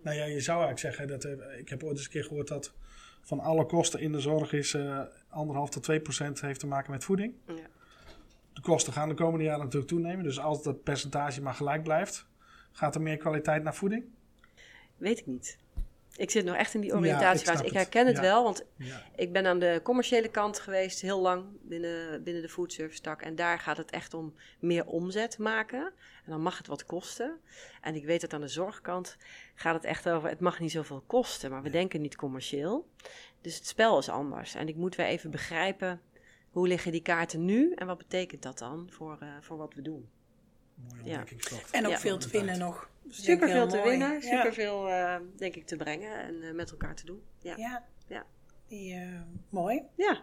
[0.03, 2.49] Nou ja, je zou eigenlijk zeggen, dat, uh, ik heb ooit eens een keer gehoord
[2.49, 2.75] dat
[3.21, 4.77] van alle kosten in de zorg is
[5.29, 7.35] anderhalf tot 2 procent heeft te maken met voeding.
[7.47, 7.55] Ja.
[8.53, 10.25] De kosten gaan de komende jaren natuurlijk toenemen.
[10.25, 12.27] Dus als dat percentage maar gelijk blijft,
[12.73, 14.05] gaat er meer kwaliteit naar voeding?
[14.97, 15.59] Weet ik niet.
[16.19, 17.63] Ik zit nog echt in die oriëntatiefase.
[17.63, 18.65] ik, ik, herken het, wel, want
[19.17, 23.23] ik ben aan de commerciële kant geweest heel lang binnen, binnen de foodservice tak.
[23.23, 25.93] En daar gaat het echt om meer omzet maken.
[26.25, 27.41] En dan mag het wat kosten.
[27.81, 29.17] En ik weet dat aan de zorgkant
[29.55, 32.89] gaat het echt over, het mag niet zoveel kosten, maar we denken niet commercieel.
[33.41, 34.55] Dus het spel is anders.
[34.55, 36.01] En ik moet weer even begrijpen
[36.51, 39.83] hoe liggen die kaarten nu en wat betekent dat dan voor, uh, voor wat we
[39.83, 40.09] doen?
[41.05, 41.25] Ja.
[41.71, 42.89] En ook veel te winnen nog.
[43.09, 46.95] Super veel te winnen, super veel uh, denk ik te brengen en uh, met elkaar
[46.95, 47.23] te doen.
[47.43, 47.85] Ja, ja.
[48.07, 48.27] ja.
[48.69, 48.99] Die,
[49.49, 49.83] mooi.
[49.95, 50.23] Ja.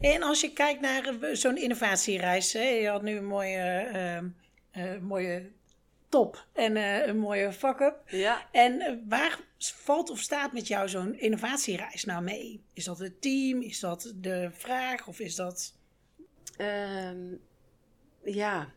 [0.00, 4.32] En als je kijkt naar zo'n innovatiereis, hè, je had nu een mooie,
[5.00, 5.50] mooie
[6.08, 8.02] top en uh, een mooie fuck-up.
[8.06, 8.48] Ja.
[8.52, 12.64] En uh, waar valt of staat met jou zo'n innovatiereis nou mee?
[12.72, 13.62] Is dat het team?
[13.62, 15.06] Is dat de vraag?
[15.06, 15.76] Of is dat...
[16.58, 17.40] Um,
[18.22, 18.72] ja,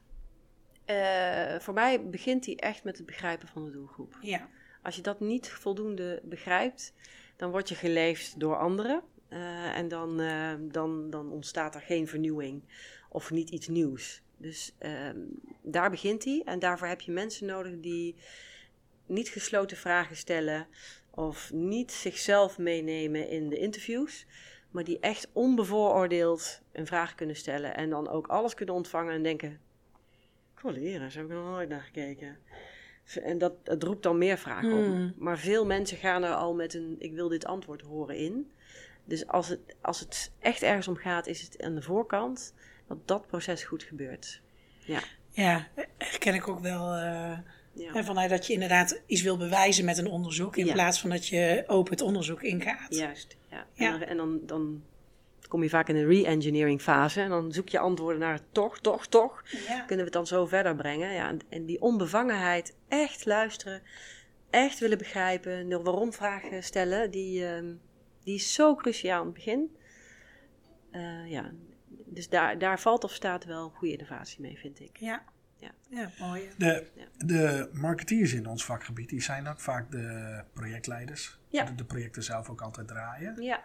[0.92, 4.18] uh, voor mij begint die echt met het begrijpen van de doelgroep.
[4.22, 4.48] Ja.
[4.82, 6.94] Als je dat niet voldoende begrijpt,
[7.36, 9.04] dan word je geleefd door anderen.
[9.76, 10.22] en dan,
[10.72, 12.64] dan, dan ontstaat er geen vernieuwing
[13.10, 14.22] of niet iets nieuws.
[14.38, 15.20] Dus ehm,
[15.62, 16.42] daar begint hij.
[16.46, 18.16] En daarvoor heb je mensen nodig die
[19.06, 20.68] niet gesloten vragen stellen
[21.10, 24.26] of niet zichzelf meenemen in de interviews,
[24.70, 29.24] maar die echt onbevooroordeeld een vraag kunnen stellen en dan ook alles kunnen ontvangen en
[29.24, 29.60] denken:
[30.62, 32.38] zo heb ik nog nooit naar gekeken.
[33.24, 34.86] En dat, dat roept dan meer vragen op.
[34.86, 35.14] Hmm.
[35.18, 38.52] Maar veel mensen gaan er al met een: ik wil dit antwoord horen in.
[39.06, 42.54] Dus als het, als het echt ergens om gaat, is het aan de voorkant
[42.88, 44.42] dat dat proces goed gebeurt.
[44.80, 45.00] Ja,
[45.32, 46.96] ja herken ik ook wel.
[46.96, 47.38] Uh,
[47.74, 48.04] ja.
[48.04, 51.64] Vanuit dat je inderdaad iets wil bewijzen met een onderzoek, in plaats van dat je
[51.68, 52.96] open het onderzoek ingaat.
[52.96, 53.66] Juist, ja.
[53.74, 54.02] ja.
[54.02, 54.84] En, dan, dan,
[55.52, 59.08] kom je vaak in een re-engineering fase en dan zoek je antwoorden naar toch, toch,
[59.08, 59.44] toch.
[59.68, 61.14] Kunnen we het dan zo verder brengen?
[61.14, 63.82] Ja, en, die onbevangenheid, echt luisteren,
[64.50, 67.74] echt willen begrijpen, nul waarom vragen stellen, die, uh,
[68.24, 69.76] die is zo cruciaal in het begin.
[70.92, 71.52] Uh, ja,
[71.88, 74.98] dus daar, daar valt of staat wel goede innovatie mee, vind ik.
[74.98, 75.24] Ja,
[75.58, 75.72] ja.
[75.90, 76.50] ja mooi.
[76.58, 76.88] De,
[77.18, 81.40] de marketeers in ons vakgebied, die zijn ook vaak de projectleiders.
[81.48, 81.64] Ja.
[81.64, 83.42] De, de projecten zelf ook altijd draaien.
[83.42, 83.64] Ja.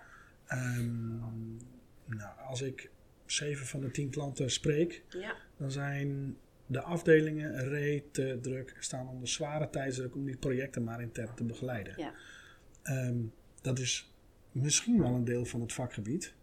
[0.53, 1.75] Um,
[2.07, 2.91] nou, als ik
[3.27, 5.35] zeven van de tien klanten spreek, ja.
[5.57, 11.35] dan zijn de afdelingen rete druk, staan onder zware tijdsdruk om die projecten maar intern
[11.35, 11.95] te begeleiden.
[11.97, 12.15] Ja.
[13.07, 14.13] Um, dat is
[14.53, 16.35] misschien wel een deel van het vakgebied,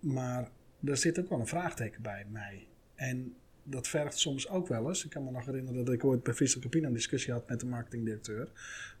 [0.00, 2.66] maar daar zit ook wel een vraagteken bij mij.
[2.94, 5.04] En dat vergt soms ook wel eens.
[5.04, 7.60] Ik kan me nog herinneren dat ik ooit bij Vissel Capina een discussie had met
[7.60, 8.50] de marketingdirecteur.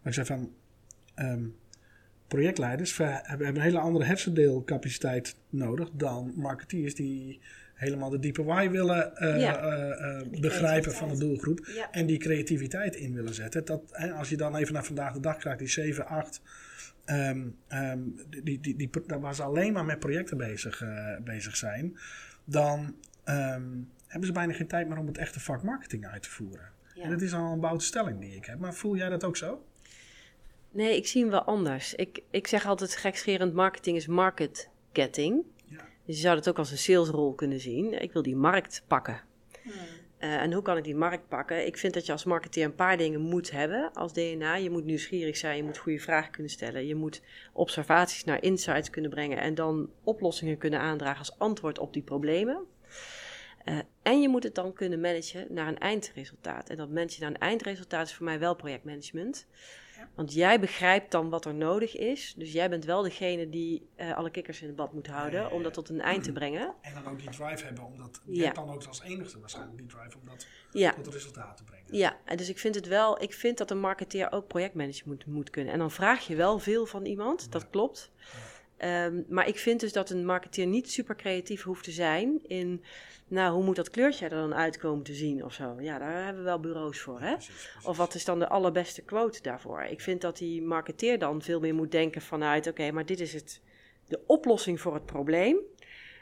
[0.02, 0.54] Maar ik zei van,
[1.16, 1.56] um,
[2.34, 7.40] projectleiders hebben een hele andere hersendeelcapaciteit nodig dan marketeers die
[7.74, 11.66] helemaal de diepe why willen uh, begrijpen van de doelgroep.
[11.90, 13.64] En die creativiteit in willen zetten.
[13.64, 16.40] Dat, als je dan even naar vandaag de dag kijkt, die 7, 8
[17.06, 20.84] um, um, die, die, die, waar ze alleen maar met projecten bezig,
[21.24, 21.98] bezig zijn,
[22.44, 22.94] dan
[23.24, 26.68] um, hebben ze bijna geen tijd meer om het echte vak marketing uit te voeren.
[26.94, 27.02] Ja.
[27.02, 28.58] En dat is al een bouwde stelling die ik heb.
[28.58, 29.64] Maar voel jij dat ook zo?
[30.74, 31.94] Nee, ik zie hem wel anders.
[31.94, 35.44] Ik, ik zeg altijd gekscherend, marketing is market getting.
[35.64, 35.76] Ja.
[36.06, 38.02] Dus je zou het ook als een salesrol kunnen zien.
[38.02, 39.22] Ik wil die markt pakken.
[39.62, 39.72] Hmm.
[40.18, 41.66] Uh, en hoe kan ik die markt pakken?
[41.66, 44.56] Ik vind dat je als marketeer een paar dingen moet hebben als DNA.
[44.56, 46.86] Je moet nieuwsgierig zijn, je moet goede vragen kunnen stellen.
[46.86, 51.92] Je moet observaties naar insights kunnen brengen en dan oplossingen kunnen aandragen als antwoord op
[51.92, 52.66] die problemen.
[53.64, 56.70] Uh, en je moet het dan kunnen managen naar een eindresultaat.
[56.70, 59.46] En dat managen naar een eindresultaat is voor mij wel projectmanagement.
[60.14, 62.34] Want jij begrijpt dan wat er nodig is.
[62.36, 65.62] Dus jij bent wel degene die uh, alle kikkers in het bad moet houden om
[65.62, 66.74] dat tot een eind te brengen.
[66.80, 69.86] En dan ook die drive hebben, omdat je hebt dan ook als enige waarschijnlijk die
[69.86, 70.46] drive om dat
[71.02, 71.96] tot resultaat te brengen.
[71.96, 75.26] Ja, en dus ik vind het wel, ik vind dat een marketeer ook projectmanager moet,
[75.26, 75.72] moet kunnen.
[75.72, 78.10] En dan vraag je wel veel van iemand, dat klopt.
[78.76, 82.84] Ehm, maar ik vind dus dat een marketeer niet super creatief hoeft te zijn in,
[83.28, 85.76] nou, hoe moet dat kleurtje er dan uitkomen te zien of zo.
[85.80, 87.34] Ja, daar hebben we wel bureaus voor, hè?
[87.84, 89.82] Of wat is dan de allerbeste quote daarvoor?
[89.82, 93.32] Ik vind dat die marketeer dan veel meer moet denken vanuit, oké, maar dit is
[93.32, 93.60] het,
[94.08, 95.56] de oplossing voor het probleem.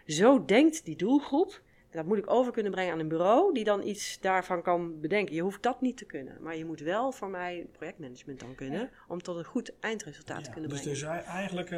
[0.06, 1.60] Zo denkt die doelgroep.
[1.90, 5.34] Dat moet ik over kunnen brengen aan een bureau die dan iets daarvan kan bedenken.
[5.34, 8.90] Je hoeft dat niet te kunnen, maar je moet wel voor mij projectmanagement dan kunnen
[9.08, 10.98] om tot een goed eindresultaat te kunnen dus brengen.
[10.98, 11.70] Dus eigenlijk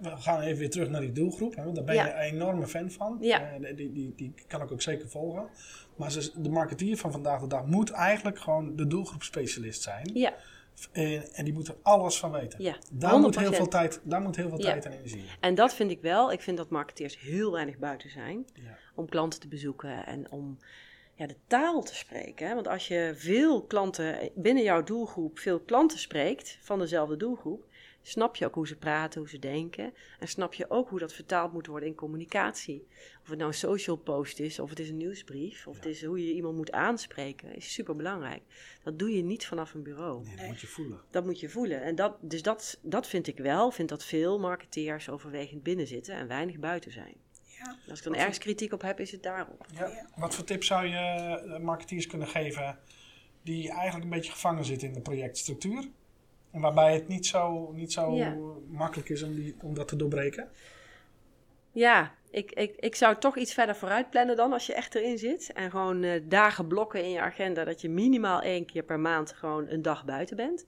[0.00, 1.56] we gaan even weer terug naar die doelgroep.
[1.56, 3.18] Hè, daar ben je een enorme fan van.
[3.20, 3.58] Ja.
[3.58, 5.48] Uh, die, die, die kan ik ook zeker volgen.
[5.96, 10.10] Maar de marketeer van vandaag de dag moet eigenlijk gewoon de doelgroepspecialist zijn.
[10.14, 10.34] Ja.
[10.92, 12.62] En, en die moet er alles van weten.
[12.62, 15.28] Ja, daar, moet heel veel tijd, daar moet heel veel tijd en energie in.
[15.40, 16.32] En dat vind ik wel.
[16.32, 18.46] Ik vind dat marketeers heel weinig buiten zijn.
[18.94, 20.58] Om klanten te bezoeken en om
[21.14, 22.48] ja, de taal te spreken.
[22.48, 22.54] Hè?
[22.54, 27.64] Want als je veel klanten binnen jouw doelgroep, veel klanten spreekt van dezelfde doelgroep,
[28.02, 29.94] snap je ook hoe ze praten, hoe ze denken.
[30.18, 32.86] En snap je ook hoe dat vertaald moet worden in communicatie.
[33.22, 36.04] Of het nou een social post is, of het is een nieuwsbrief, of het is
[36.04, 38.42] hoe je iemand moet aanspreken, is super belangrijk.
[38.82, 40.24] Dat doe je niet vanaf een bureau.
[40.24, 41.00] Nee, dat moet je voelen.
[41.10, 41.82] Dat moet je voelen.
[41.82, 43.70] En dat, dus dat, dat vind ik wel.
[43.70, 47.14] vind dat veel marketeers overwegend binnen zitten en weinig buiten zijn.
[47.58, 47.76] Ja.
[47.88, 49.66] Als ik dan ergens kritiek op heb, is het daarop.
[49.74, 50.06] Ja.
[50.16, 52.78] Wat voor tips zou je eh, marketeers kunnen geven
[53.42, 55.88] die eigenlijk een beetje gevangen zitten in de projectstructuur?
[56.50, 58.16] Waarbij het niet zo, niet zo
[58.68, 60.48] makkelijk is om, die, om dat te doorbreken?
[61.72, 65.18] Ja, ik, ik, ik zou toch iets verder vooruit plannen dan als je echt erin
[65.18, 65.52] zit.
[65.52, 69.32] En gewoon uh, dagen blokken in je agenda dat je minimaal één keer per maand
[69.32, 70.66] gewoon een dag buiten bent.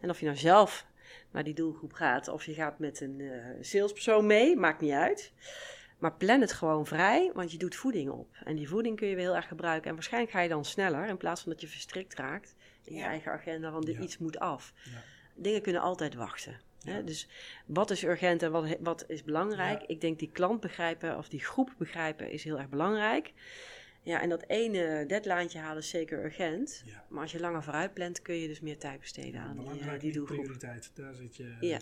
[0.00, 0.86] En of je nou zelf
[1.30, 5.32] naar die doelgroep gaat of je gaat met een uh, salespersoon mee, maakt niet uit.
[5.98, 8.28] Maar plan het gewoon vrij, want je doet voeding op.
[8.44, 9.88] En die voeding kun je weer heel erg gebruiken.
[9.88, 13.02] En waarschijnlijk ga je dan sneller in plaats van dat je verstrikt raakt in je
[13.02, 14.72] eigen agenda, want er iets moet af.
[14.84, 15.11] Ja
[15.42, 16.60] dingen kunnen altijd wachten.
[16.84, 17.04] Hè?
[17.04, 17.28] Dus
[17.66, 19.82] wat is urgent en wat, wat is belangrijk?
[19.82, 23.32] Ik denk die klant begrijpen of die groep begrijpen is heel erg belangrijk.
[24.02, 26.84] Ja, en dat ene deadline halen is zeker urgent.
[27.08, 30.00] Maar als je langer vooruit plant, kun je dus meer tijd besteden aan die, eh,
[30.00, 30.38] die doelgroep.
[30.38, 31.56] prioriteit, daar zit je...
[31.60, 31.78] Ja,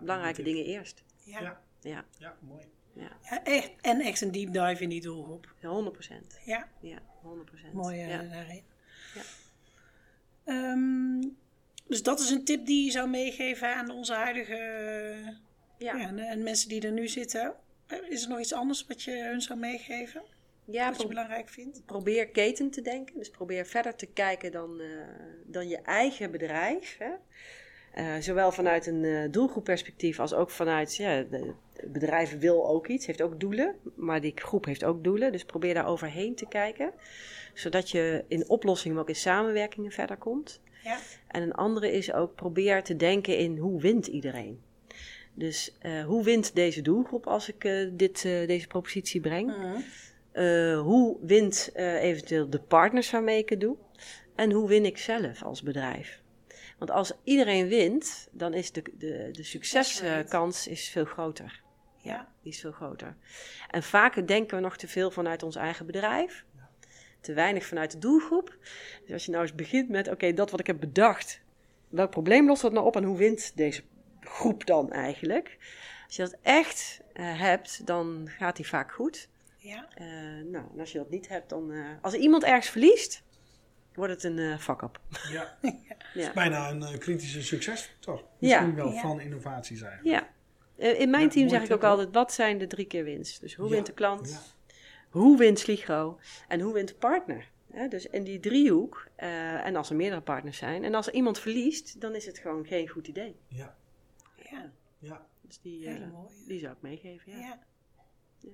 [0.00, 1.02] belangrijke dingen eerst.
[1.24, 1.60] Ja.
[1.80, 2.04] Ja.
[2.18, 2.36] ja.
[2.40, 2.64] mooi.
[2.92, 3.18] Ja.
[3.22, 3.44] ja.
[3.44, 5.54] echt, en echt een deep dive in die doelgroep.
[5.62, 6.40] 100 procent.
[6.44, 6.68] Ja.
[6.80, 7.72] Ja, 100 procent.
[7.72, 8.62] Mooi uh, daarin.
[9.14, 9.22] Ja.
[10.72, 11.36] Um,
[11.88, 14.56] dus dat is een tip die je zou meegeven aan onze huidige
[15.78, 15.96] ja.
[15.96, 17.54] ja en, mensen die er nu zitten.
[18.08, 20.22] Is er nog iets anders wat je hun zou meegeven?
[20.64, 21.86] Ja, wat je belangrijk vindt?
[21.86, 23.18] Probeer keten te denken.
[23.18, 24.86] Dus probeer verder te kijken dan, uh,
[25.44, 26.96] dan je eigen bedrijf.
[26.98, 27.10] Hè?
[27.98, 32.86] Uh, zowel vanuit een uh, doelgroepperspectief als ook vanuit ja, de, het bedrijf wil ook
[32.86, 35.32] iets, heeft ook doelen, maar die groep heeft ook doelen.
[35.32, 36.92] Dus probeer daar overheen te kijken,
[37.54, 40.60] zodat je in oplossingen, maar ook in samenwerkingen verder komt.
[40.84, 40.98] Ja.
[41.28, 44.62] En een andere is ook probeer te denken in hoe wint iedereen.
[45.34, 49.56] Dus uh, hoe wint deze doelgroep als ik uh, dit, uh, deze propositie breng?
[49.56, 50.78] Mhm.
[50.78, 53.76] hoe wint eventueel de partners waarmee ik het doe?
[54.34, 56.22] En hoe win ik zelf als bedrijf?
[56.78, 61.62] Want als iedereen wint, dan is de, de, de succeskans is veel groter.
[61.96, 63.16] Ja, die is veel groter.
[63.70, 66.44] En vaak denken we nog te veel vanuit ons eigen bedrijf
[67.24, 68.56] te weinig vanuit de doelgroep.
[69.02, 71.40] Dus als je nou eens begint met, oké, dat wat ik heb bedacht,
[71.88, 73.82] welk probleem lost dat nou op en hoe wint deze
[74.20, 75.58] groep dan eigenlijk?
[76.06, 79.28] Als je dat echt uh, hebt, dan gaat die vaak goed.
[79.58, 79.88] Ja.
[80.00, 80.06] Uh,
[80.50, 81.70] nou, en als je dat niet hebt, dan...
[81.70, 83.22] Uh, als iemand ergens verliest,
[83.94, 85.00] wordt het een uh, fuck-up.
[85.32, 85.58] Ja.
[85.60, 85.70] ja.
[86.14, 88.24] is bijna een kritische succesfactor.
[88.38, 88.74] Misschien ja.
[88.74, 90.26] wel van innovaties eigenlijk.
[90.76, 90.92] Ja.
[90.92, 93.40] in mijn team zeg ik ook altijd, wat zijn de drie keer winst?
[93.40, 94.53] Dus hoe wint de klant?
[95.14, 97.52] Hoe wint Sligo en hoe wint de partner?
[97.88, 101.38] dus in die driehoek, uh, en als er meerdere partners zijn, en als er iemand
[101.38, 103.36] verliest, dan is het gewoon geen goed idee.
[103.48, 103.76] Ja.
[104.50, 104.72] Ja.
[104.98, 105.26] ja.
[105.40, 106.06] Dus die, uh,
[106.46, 107.32] die zou ik meegeven.
[107.32, 107.38] Ja.
[107.38, 107.58] ja.
[108.38, 108.50] ja.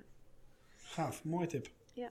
[0.77, 1.69] Gaaf, mooi tip.
[1.93, 2.11] Ja.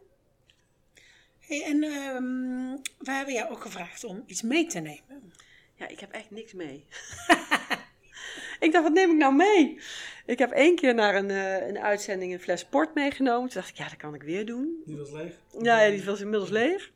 [1.39, 5.33] Hey, en um, we hebben jou ook gevraagd om iets mee te nemen.
[5.75, 6.85] Ja, ik heb echt niks mee.
[8.59, 9.79] ik dacht, wat neem ik nou mee?
[10.25, 13.49] Ik heb één keer naar een, uh, een uitzending een fles port meegenomen.
[13.49, 14.81] Toen dacht ik, ja, dat kan ik weer doen.
[14.85, 15.39] Die was leeg?
[15.61, 16.91] Ja, ja die was inmiddels leeg.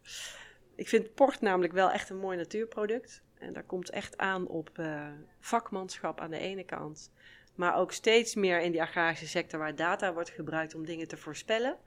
[0.76, 3.21] Ik vind port namelijk wel echt een mooi natuurproduct.
[3.39, 5.08] En daar komt echt aan op uh,
[5.39, 7.12] vakmanschap aan de ene kant.
[7.56, 11.17] Maar ook steeds meer in die agrarische sector waar data wordt gebruikt om dingen te
[11.17, 11.77] voorspellen.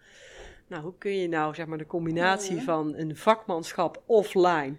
[0.66, 4.76] Nou, hoe kun je nou zeg maar de combinatie van een vakmanschap offline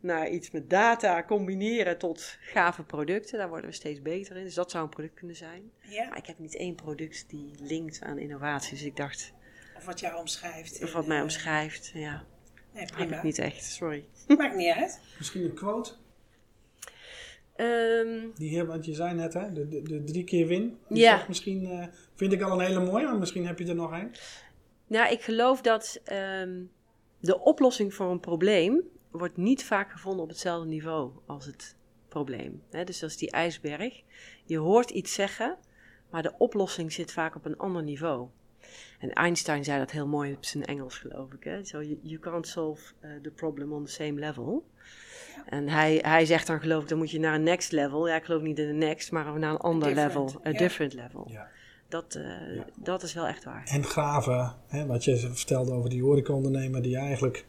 [0.00, 3.38] naar iets met data combineren tot gave producten.
[3.38, 4.44] Daar worden we steeds beter in.
[4.44, 5.70] Dus dat zou een product kunnen zijn.
[5.80, 6.08] Ja.
[6.08, 8.70] Maar ik heb niet één product die linkt aan innovatie.
[8.70, 9.32] Dus ik dacht...
[9.76, 10.82] Of wat jou omschrijft.
[10.82, 12.24] Of wat mij omschrijft, ja.
[12.72, 13.08] Nee, prima.
[13.08, 14.04] Heb ik niet echt, sorry.
[14.26, 15.00] Maakt niet uit.
[15.18, 15.92] Misschien een quote?
[17.56, 20.78] Um, die want je zei net, hè, de, de, de drie keer win.
[20.88, 21.24] ja.
[21.28, 24.14] Misschien uh, vind ik al een hele mooie, maar misschien heb je er nog een.
[24.86, 26.70] Nou, ik geloof dat um,
[27.20, 31.76] de oplossing voor een probleem wordt niet vaak gevonden op hetzelfde niveau als het
[32.08, 32.62] probleem.
[32.70, 32.84] Hè?
[32.84, 34.02] Dus dat is die ijsberg.
[34.44, 35.56] Je hoort iets zeggen,
[36.10, 38.28] maar de oplossing zit vaak op een ander niveau.
[38.98, 41.44] En Einstein zei dat heel mooi op zijn Engels, geloof ik.
[41.44, 41.64] Hè?
[41.64, 44.66] So you, you can't solve uh, the problem on the same level.
[45.46, 48.08] En hij, hij zegt dan, geloof ik, dan moet je naar een next level.
[48.08, 50.40] Ja, ik geloof niet in een next, maar naar een ander level.
[50.42, 51.26] Een different level.
[51.30, 51.48] Ja.
[51.88, 53.62] Dat, uh, dat is wel echt waar.
[53.64, 57.46] En graven, hè, wat je vertelde over die horecaondernemer die eigenlijk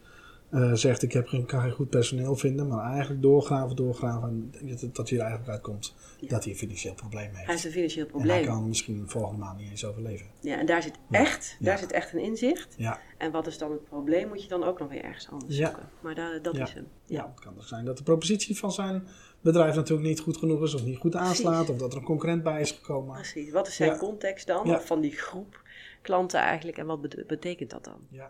[0.51, 4.95] uh, zegt ik heb geen, kan geen goed personeel vinden, maar eigenlijk doorgraven, doorgraven, dat,
[4.95, 5.95] dat hij er eigenlijk uitkomt
[6.27, 7.35] dat hij een financieel probleem heeft.
[7.35, 8.29] Hij heeft een financieel probleem.
[8.31, 10.27] En hij kan misschien volgende maand niet eens overleven.
[10.41, 12.75] Ja, en daar zit echt, daar zit echt een inzicht.
[12.77, 12.99] Ja.
[13.17, 15.89] En wat is dan het probleem, moet je dan ook nog weer ergens anders zoeken.
[15.99, 16.87] Maar daar, dat is hem.
[17.05, 17.31] Ja.
[17.35, 19.07] het kan dus zijn dat de propositie van zijn
[19.41, 22.43] bedrijf natuurlijk niet goed genoeg is of niet goed aanslaat, of dat er een concurrent
[22.43, 23.15] bij is gekomen.
[23.15, 25.61] Precies, wat is zijn context dan, van die groep
[26.01, 27.99] klanten eigenlijk, en wat betekent dat dan?
[28.09, 28.29] ja.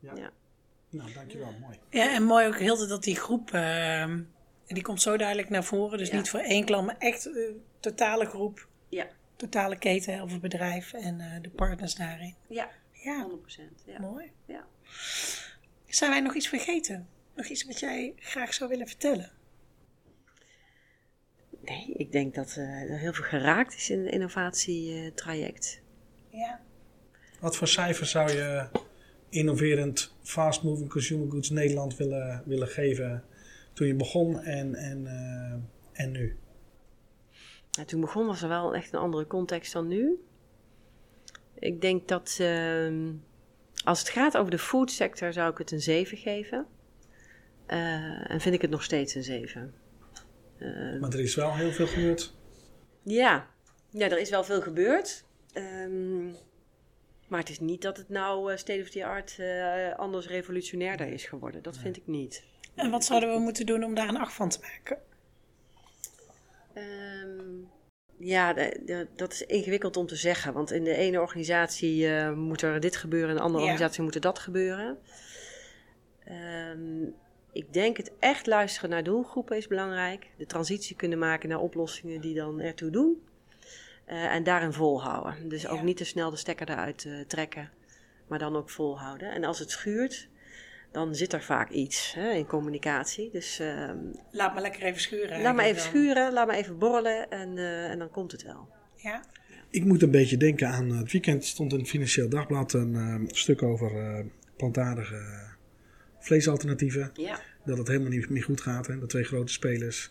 [0.00, 0.32] ja.
[0.94, 1.52] Nou, dankjewel.
[1.60, 1.78] Mooi.
[1.90, 4.14] Ja, en mooi ook heel dat die groep, uh,
[4.66, 5.98] die komt zo duidelijk naar voren.
[5.98, 8.68] Dus niet voor één klant, maar echt uh, totale groep.
[8.88, 9.06] Ja.
[9.36, 12.34] Totale keten of bedrijf en uh, de partners daarin.
[12.48, 13.28] Ja, ja.
[13.28, 13.84] 100%.
[13.84, 14.00] Ja.
[14.00, 14.32] Mooi.
[14.46, 14.66] Ja.
[15.86, 17.08] Zijn wij nog iets vergeten?
[17.34, 19.30] Nog iets wat jij graag zou willen vertellen?
[21.60, 25.82] Nee, ik denk dat er heel veel geraakt is in het innovatietraject.
[26.28, 26.60] Ja.
[27.40, 28.68] Wat voor cijfers zou je
[29.28, 33.24] innoverend fast moving consumer goods Nederland willen, willen geven
[33.72, 36.36] toen je begon en, en, uh, en nu?
[37.70, 40.18] Ja, toen begon was er wel echt een andere context dan nu.
[41.58, 43.10] Ik denk dat uh,
[43.84, 46.66] als het gaat over de food sector zou ik het een 7 geven.
[47.66, 49.74] Uh, en vind ik het nog steeds een 7.
[50.58, 52.34] Uh, maar er is wel heel veel gebeurd.
[53.02, 53.46] Ja,
[53.90, 55.24] ja er is wel veel gebeurd.
[55.54, 56.34] Um,
[57.34, 61.06] maar het is niet dat het nou uh, state of the art uh, anders revolutionairder
[61.06, 61.62] is geworden.
[61.62, 62.44] Dat vind ik niet.
[62.74, 64.98] En wat zouden we moeten doen om daar een acht van te maken?
[66.74, 67.70] Um,
[68.18, 70.52] ja, de, de, dat is ingewikkeld om te zeggen.
[70.52, 74.14] Want in de ene organisatie uh, moet er dit gebeuren, in de andere organisatie moet
[74.14, 74.98] er dat gebeuren.
[76.70, 77.14] Um,
[77.52, 80.30] ik denk het echt luisteren naar doelgroepen is belangrijk.
[80.36, 83.22] De transitie kunnen maken naar oplossingen die dan ertoe doen.
[84.08, 85.48] Uh, en daarin volhouden.
[85.48, 87.70] Dus ook niet te snel de stekker eruit uh, trekken,
[88.28, 89.32] maar dan ook volhouden.
[89.32, 90.28] En als het schuurt,
[90.92, 93.30] dan zit er vaak iets hè, in communicatie.
[93.30, 93.90] Dus, uh,
[94.30, 95.42] laat me lekker even schuren.
[95.42, 98.68] Laat me even schuren, laat me even borrelen en, uh, en dan komt het wel.
[98.96, 99.24] Ja.
[99.70, 103.62] Ik moet een beetje denken aan het weekend stond in het Financieel Dagblad een stuk
[103.62, 104.24] over
[104.56, 105.52] plantaardige
[106.18, 107.10] vleesalternatieven.
[107.14, 107.40] Ja.
[107.64, 108.86] Dat het helemaal niet meer goed gaat.
[108.86, 108.98] Hè.
[108.98, 110.10] De twee grote spelers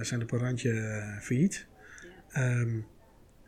[0.00, 1.66] zijn op een randje failliet.
[2.32, 2.58] Ja.
[2.58, 2.86] Um,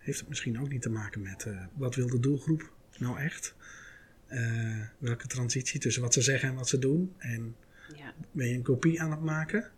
[0.08, 3.54] heeft het misschien ook niet te maken met uh, wat wil de doelgroep nou echt?
[4.28, 7.14] Uh, welke transitie tussen wat ze zeggen en wat ze doen?
[7.18, 7.56] En
[7.96, 8.14] ja.
[8.30, 9.70] ben je een kopie aan het maken?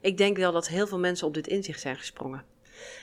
[0.00, 2.44] Ik denk wel dat heel veel mensen op dit inzicht zijn gesprongen.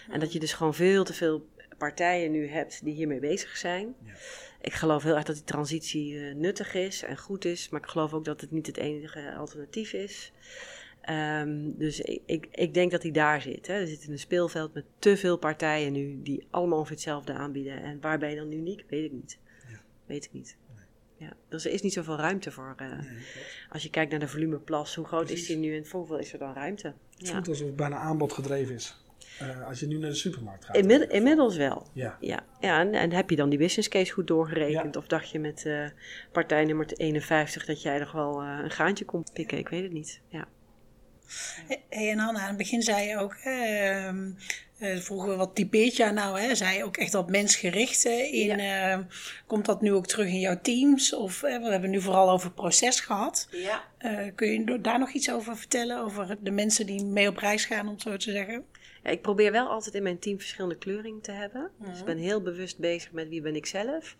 [0.10, 3.96] En dat je dus gewoon veel te veel partijen nu hebt die hiermee bezig zijn.
[4.06, 4.14] Ja.
[4.62, 7.90] Ik geloof heel erg dat die transitie uh, nuttig is en goed is, maar ik
[7.90, 10.32] geloof ook dat het niet het enige alternatief is.
[11.10, 13.68] Um, dus ik, ik, ik, denk dat hij daar zit.
[13.68, 13.74] Hè.
[13.74, 17.84] Er zit in een speelveld met te veel partijen nu die allemaal ongeveer hetzelfde aanbieden.
[17.84, 18.86] En waar ben je dan uniek?
[18.90, 19.40] Weet ik niet.
[19.70, 19.82] Ja.
[20.06, 20.58] Weet ik niet.
[20.76, 20.86] Nee.
[21.28, 21.34] Ja.
[21.50, 22.76] Dus er is niet zoveel ruimte voor.
[22.82, 23.24] Uh, nee,
[23.70, 26.40] als je kijkt naar de volumeplas, hoe groot is die nu en hoeveel is er
[26.40, 26.94] dan ruimte?
[27.18, 29.02] Het voelt alsof het bijna aanbod gedreven is.
[29.42, 30.76] Uh, als je nu naar de supermarkt gaat.
[30.76, 31.88] Inmiddels, inmiddels wel.
[31.94, 32.18] Ja.
[32.20, 32.46] ja.
[32.60, 34.96] ja en, en, heb je dan die business case goed doorgerekend?
[34.96, 35.88] Of dacht je met uh,
[36.32, 39.58] partij nummer 51 dat jij nog wel een gaantje kon pikken?
[39.58, 40.22] Ik weet het niet.
[40.28, 40.48] Ja.
[41.68, 46.14] Hey, en Hanna, aan het begin zei je ook, uh, vroegen we wat typeert jou
[46.14, 46.40] nou?
[46.40, 46.56] Hè?
[46.56, 48.98] Zei je ook echt dat mensgericht in, ja.
[48.98, 49.06] uh,
[49.48, 51.14] komt dat nu ook terug in jouw teams?
[51.14, 53.48] Of we hebben nu vooral over proces gehad.
[53.52, 53.84] Ja.
[54.00, 56.04] Uh, kun je daar nog iets over vertellen?
[56.04, 58.66] Over de mensen die mee op reis gaan, om zo te zeggen?
[59.04, 61.72] Ja, ik probeer wel altijd in mijn team verschillende kleuring te hebben.
[61.80, 64.16] Dus ik ben heel bewust bezig met wie ben ik zelf.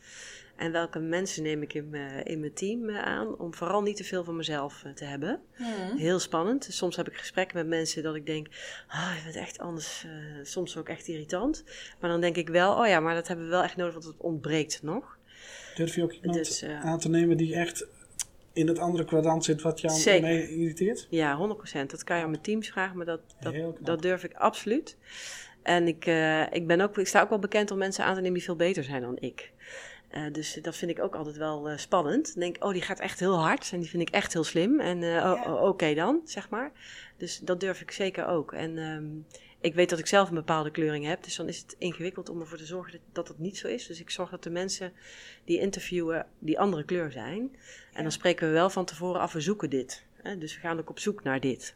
[0.56, 3.40] En welke mensen neem ik in, mijn, in mijn team eh, aan?
[3.40, 5.42] Om vooral niet te veel van mezelf eh, te hebben.
[5.58, 5.98] Mhm.
[5.98, 6.68] Heel spannend.
[6.70, 8.48] Soms heb ik gesprekken met mensen dat ik denk:
[8.88, 10.06] ah, je bent echt anders.
[10.06, 10.12] Uh,
[10.44, 11.64] soms ook echt irritant.
[12.00, 14.06] Maar dan denk ik wel: oh ja, maar dat hebben we wel echt nodig, want
[14.06, 15.18] het ontbreekt nog.
[15.76, 17.88] Durf je ook iemand dus, aan te nemen die echt
[18.54, 21.08] in het andere kwadrant zit wat jou mee irriteert?
[21.10, 21.86] Ja, 100%.
[21.86, 24.98] Dat kan je aan mijn teams vragen, maar dat, dat, dat durf ik absoluut.
[25.64, 28.22] En ik, uh, ik, ben ook, ik sta ook wel bekend om mensen aan te
[28.22, 29.52] nemen die veel beter zijn dan ik.
[30.14, 32.26] Uh, dus dat vind ik ook altijd wel uh, spannend.
[32.26, 34.44] Dan denk ik, oh, die gaat echt heel hard en die vind ik echt heel
[34.44, 34.80] slim.
[34.80, 36.72] En uh, oké dan, zeg maar.
[37.18, 38.54] Dus dat durf ik zeker ook.
[38.54, 39.26] En um,
[39.60, 41.24] ik weet dat ik zelf een bepaalde kleuring heb.
[41.24, 43.88] Dus dan is het ingewikkeld om ervoor te zorgen dat dat, dat niet zo is.
[43.88, 44.94] Dus ik zorg dat de mensen
[45.46, 47.56] die interviewen die andere kleur zijn.
[47.94, 50.06] En dan spreken we wel van tevoren af, we zoeken dit.
[50.22, 50.38] Hè?
[50.38, 51.76] Dus we gaan ook op zoek naar dit.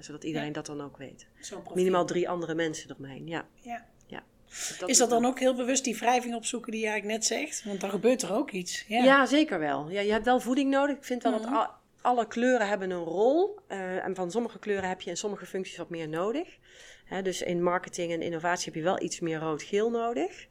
[0.00, 1.26] zodat iedereen dat dan ook weet.
[1.74, 3.46] Minimaal drie andere mensen eromheen, ja.
[3.54, 3.86] ja.
[4.86, 7.64] Is dat dan ook heel bewust die wrijving opzoeken die je eigenlijk net zegt?
[7.64, 8.84] Want dan gebeurt er ook iets.
[8.88, 9.90] Ja, ja zeker wel.
[9.90, 10.96] Ja, je hebt wel voeding nodig.
[10.96, 11.66] Ik vind wel dat mhm.
[12.00, 13.58] alle kleuren hebben een rol.
[13.68, 16.58] Uh, en van sommige kleuren heb je in sommige functies wat meer nodig.
[17.22, 20.46] dus in marketing en innovatie heb je wel iets meer rood-geel nodig.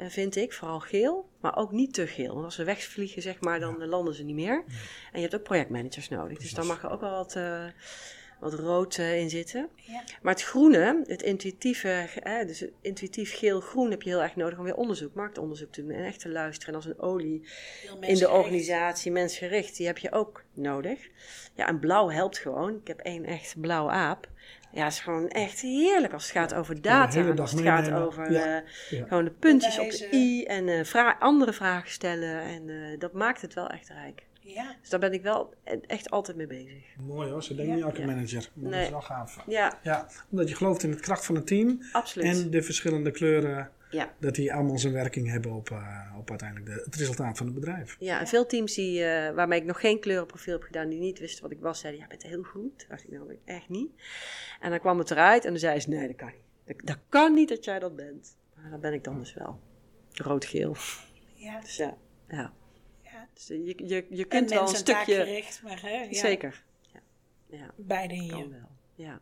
[0.00, 2.32] Uh, vind ik, vooral geel, maar ook niet te geel.
[2.32, 4.64] Want als ze wegvliegen, zeg maar, dan landen ze niet meer.
[5.12, 6.38] En je hebt ook projectmanagers nodig.
[6.38, 7.64] Dus dan mag er ook wel wat, uh,
[8.44, 9.68] wat rood uh, in zitten.
[9.74, 10.02] Ja.
[10.22, 12.08] Maar het groene, het intuïtieve,
[12.46, 16.04] dus intuïtief geel-groen heb je heel erg nodig om weer onderzoek, marktonderzoek te doen en
[16.04, 16.74] echt te luisteren.
[16.74, 17.48] En als een olie
[18.00, 21.08] in de organisatie, mensgericht, die heb je ook nodig.
[21.54, 22.76] Ja, en blauw helpt gewoon.
[22.76, 24.28] Ik heb één echt blauwe aap.
[24.72, 27.32] Ja, het is gewoon echt heerlijk als het gaat over data.
[27.36, 28.62] als het gaat over ja.
[28.90, 32.40] Uh, gewoon de puntjes op de i en uh, vra andere vragen stellen.
[32.40, 34.22] En uh, dat maakt het wel echt rijk.
[34.44, 34.76] Ja.
[34.80, 35.54] Dus daar ben ik wel
[35.86, 36.96] echt altijd mee bezig.
[36.96, 38.50] Mooi hoor, ze denken niet elke manager.
[38.54, 38.72] Maar nee.
[38.72, 39.44] dat is wel gaaf.
[39.46, 39.78] Ja.
[39.82, 40.08] ja.
[40.30, 41.82] Omdat je gelooft in de kracht van het team.
[41.92, 42.26] Absoluut.
[42.26, 43.70] En de verschillende kleuren.
[43.90, 44.14] Ja.
[44.18, 47.54] Dat die allemaal zijn werking hebben op, uh, op uiteindelijk de, het resultaat van het
[47.54, 47.96] bedrijf.
[47.98, 51.18] Ja, en veel teams die, uh, waarmee ik nog geen kleurenprofiel heb gedaan, die niet
[51.18, 52.78] wisten wat ik was, zeiden: Ja, bent heel goed.
[52.78, 53.90] Dat dacht ik nou echt niet.
[54.60, 56.36] En dan kwam het eruit en dan zei ze: Nee, dat kan niet.
[56.64, 58.36] Dat, dat kan niet dat jij dat bent.
[58.54, 59.60] Maar dat ben ik dan dus wel.
[60.12, 60.76] Rood-geel.
[61.34, 61.60] Ja.
[61.60, 61.96] Dus ja.
[62.28, 62.52] ja.
[63.32, 65.14] Dus je, je, je kunt wel een stukje...
[65.14, 66.14] Gericht, maar hè, ja.
[66.14, 66.62] Zeker.
[66.92, 67.00] Ja.
[67.46, 67.70] ja.
[67.76, 68.32] Beide hier.
[68.32, 69.20] Kan wel, ja.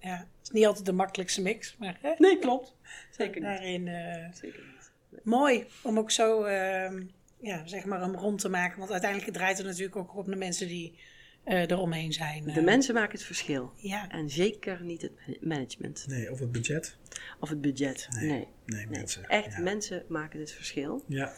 [0.00, 2.14] Ja, het is niet altijd de makkelijkste mix, maar hè?
[2.18, 2.74] Nee, klopt.
[3.10, 3.42] Zeker niet.
[3.42, 5.24] Daarin, uh, Zeker niet.
[5.24, 7.00] Mooi om ook zo, uh,
[7.40, 8.78] ja, zeg maar, hem rond te maken.
[8.78, 10.98] Want uiteindelijk draait het natuurlijk ook op de mensen die
[11.44, 12.44] uh, eromheen zijn.
[12.44, 13.72] De mensen maken het verschil.
[13.76, 14.08] Ja.
[14.10, 16.04] En zeker niet het management.
[16.08, 16.96] Nee, of het budget.
[17.40, 18.08] Of het budget.
[18.10, 18.28] Nee.
[18.28, 19.28] Nee, nee mensen.
[19.28, 21.04] Echt, mensen maken het verschil.
[21.06, 21.32] Ja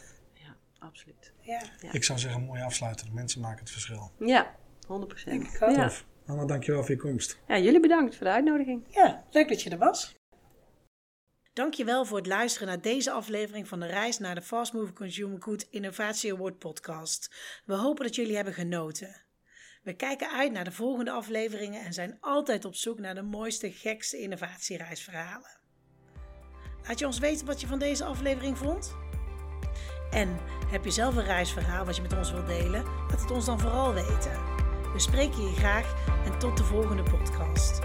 [0.79, 1.33] absoluut.
[1.41, 1.61] Ja.
[1.93, 3.15] Ik zou zeggen, mooi afsluiten.
[3.15, 4.13] Mensen maken het verschil.
[4.19, 4.55] Ja,
[4.87, 5.57] 100 procent.
[5.61, 5.85] Ja.
[5.85, 6.07] Tof.
[6.27, 7.39] Anna, dankjewel voor je komst.
[7.47, 8.85] Ja, jullie bedankt voor de uitnodiging.
[8.89, 10.17] Ja, leuk dat je er was.
[11.53, 15.43] Dankjewel voor het luisteren naar deze aflevering van de reis naar de Fast Moving Consumer
[15.43, 17.35] Good Innovatie Award podcast.
[17.65, 19.23] We hopen dat jullie hebben genoten.
[19.83, 23.73] We kijken uit naar de volgende afleveringen en zijn altijd op zoek naar de mooiste,
[23.73, 25.61] gekste innovatiereisverhalen.
[26.87, 28.97] Laat je ons weten wat je van deze aflevering vond?
[30.11, 30.39] En
[30.69, 32.85] heb je zelf een reisverhaal wat je met ons wilt delen?
[33.09, 34.33] Laat het ons dan vooral weten.
[34.93, 35.95] We spreken je graag
[36.25, 37.81] en tot de volgende podcast.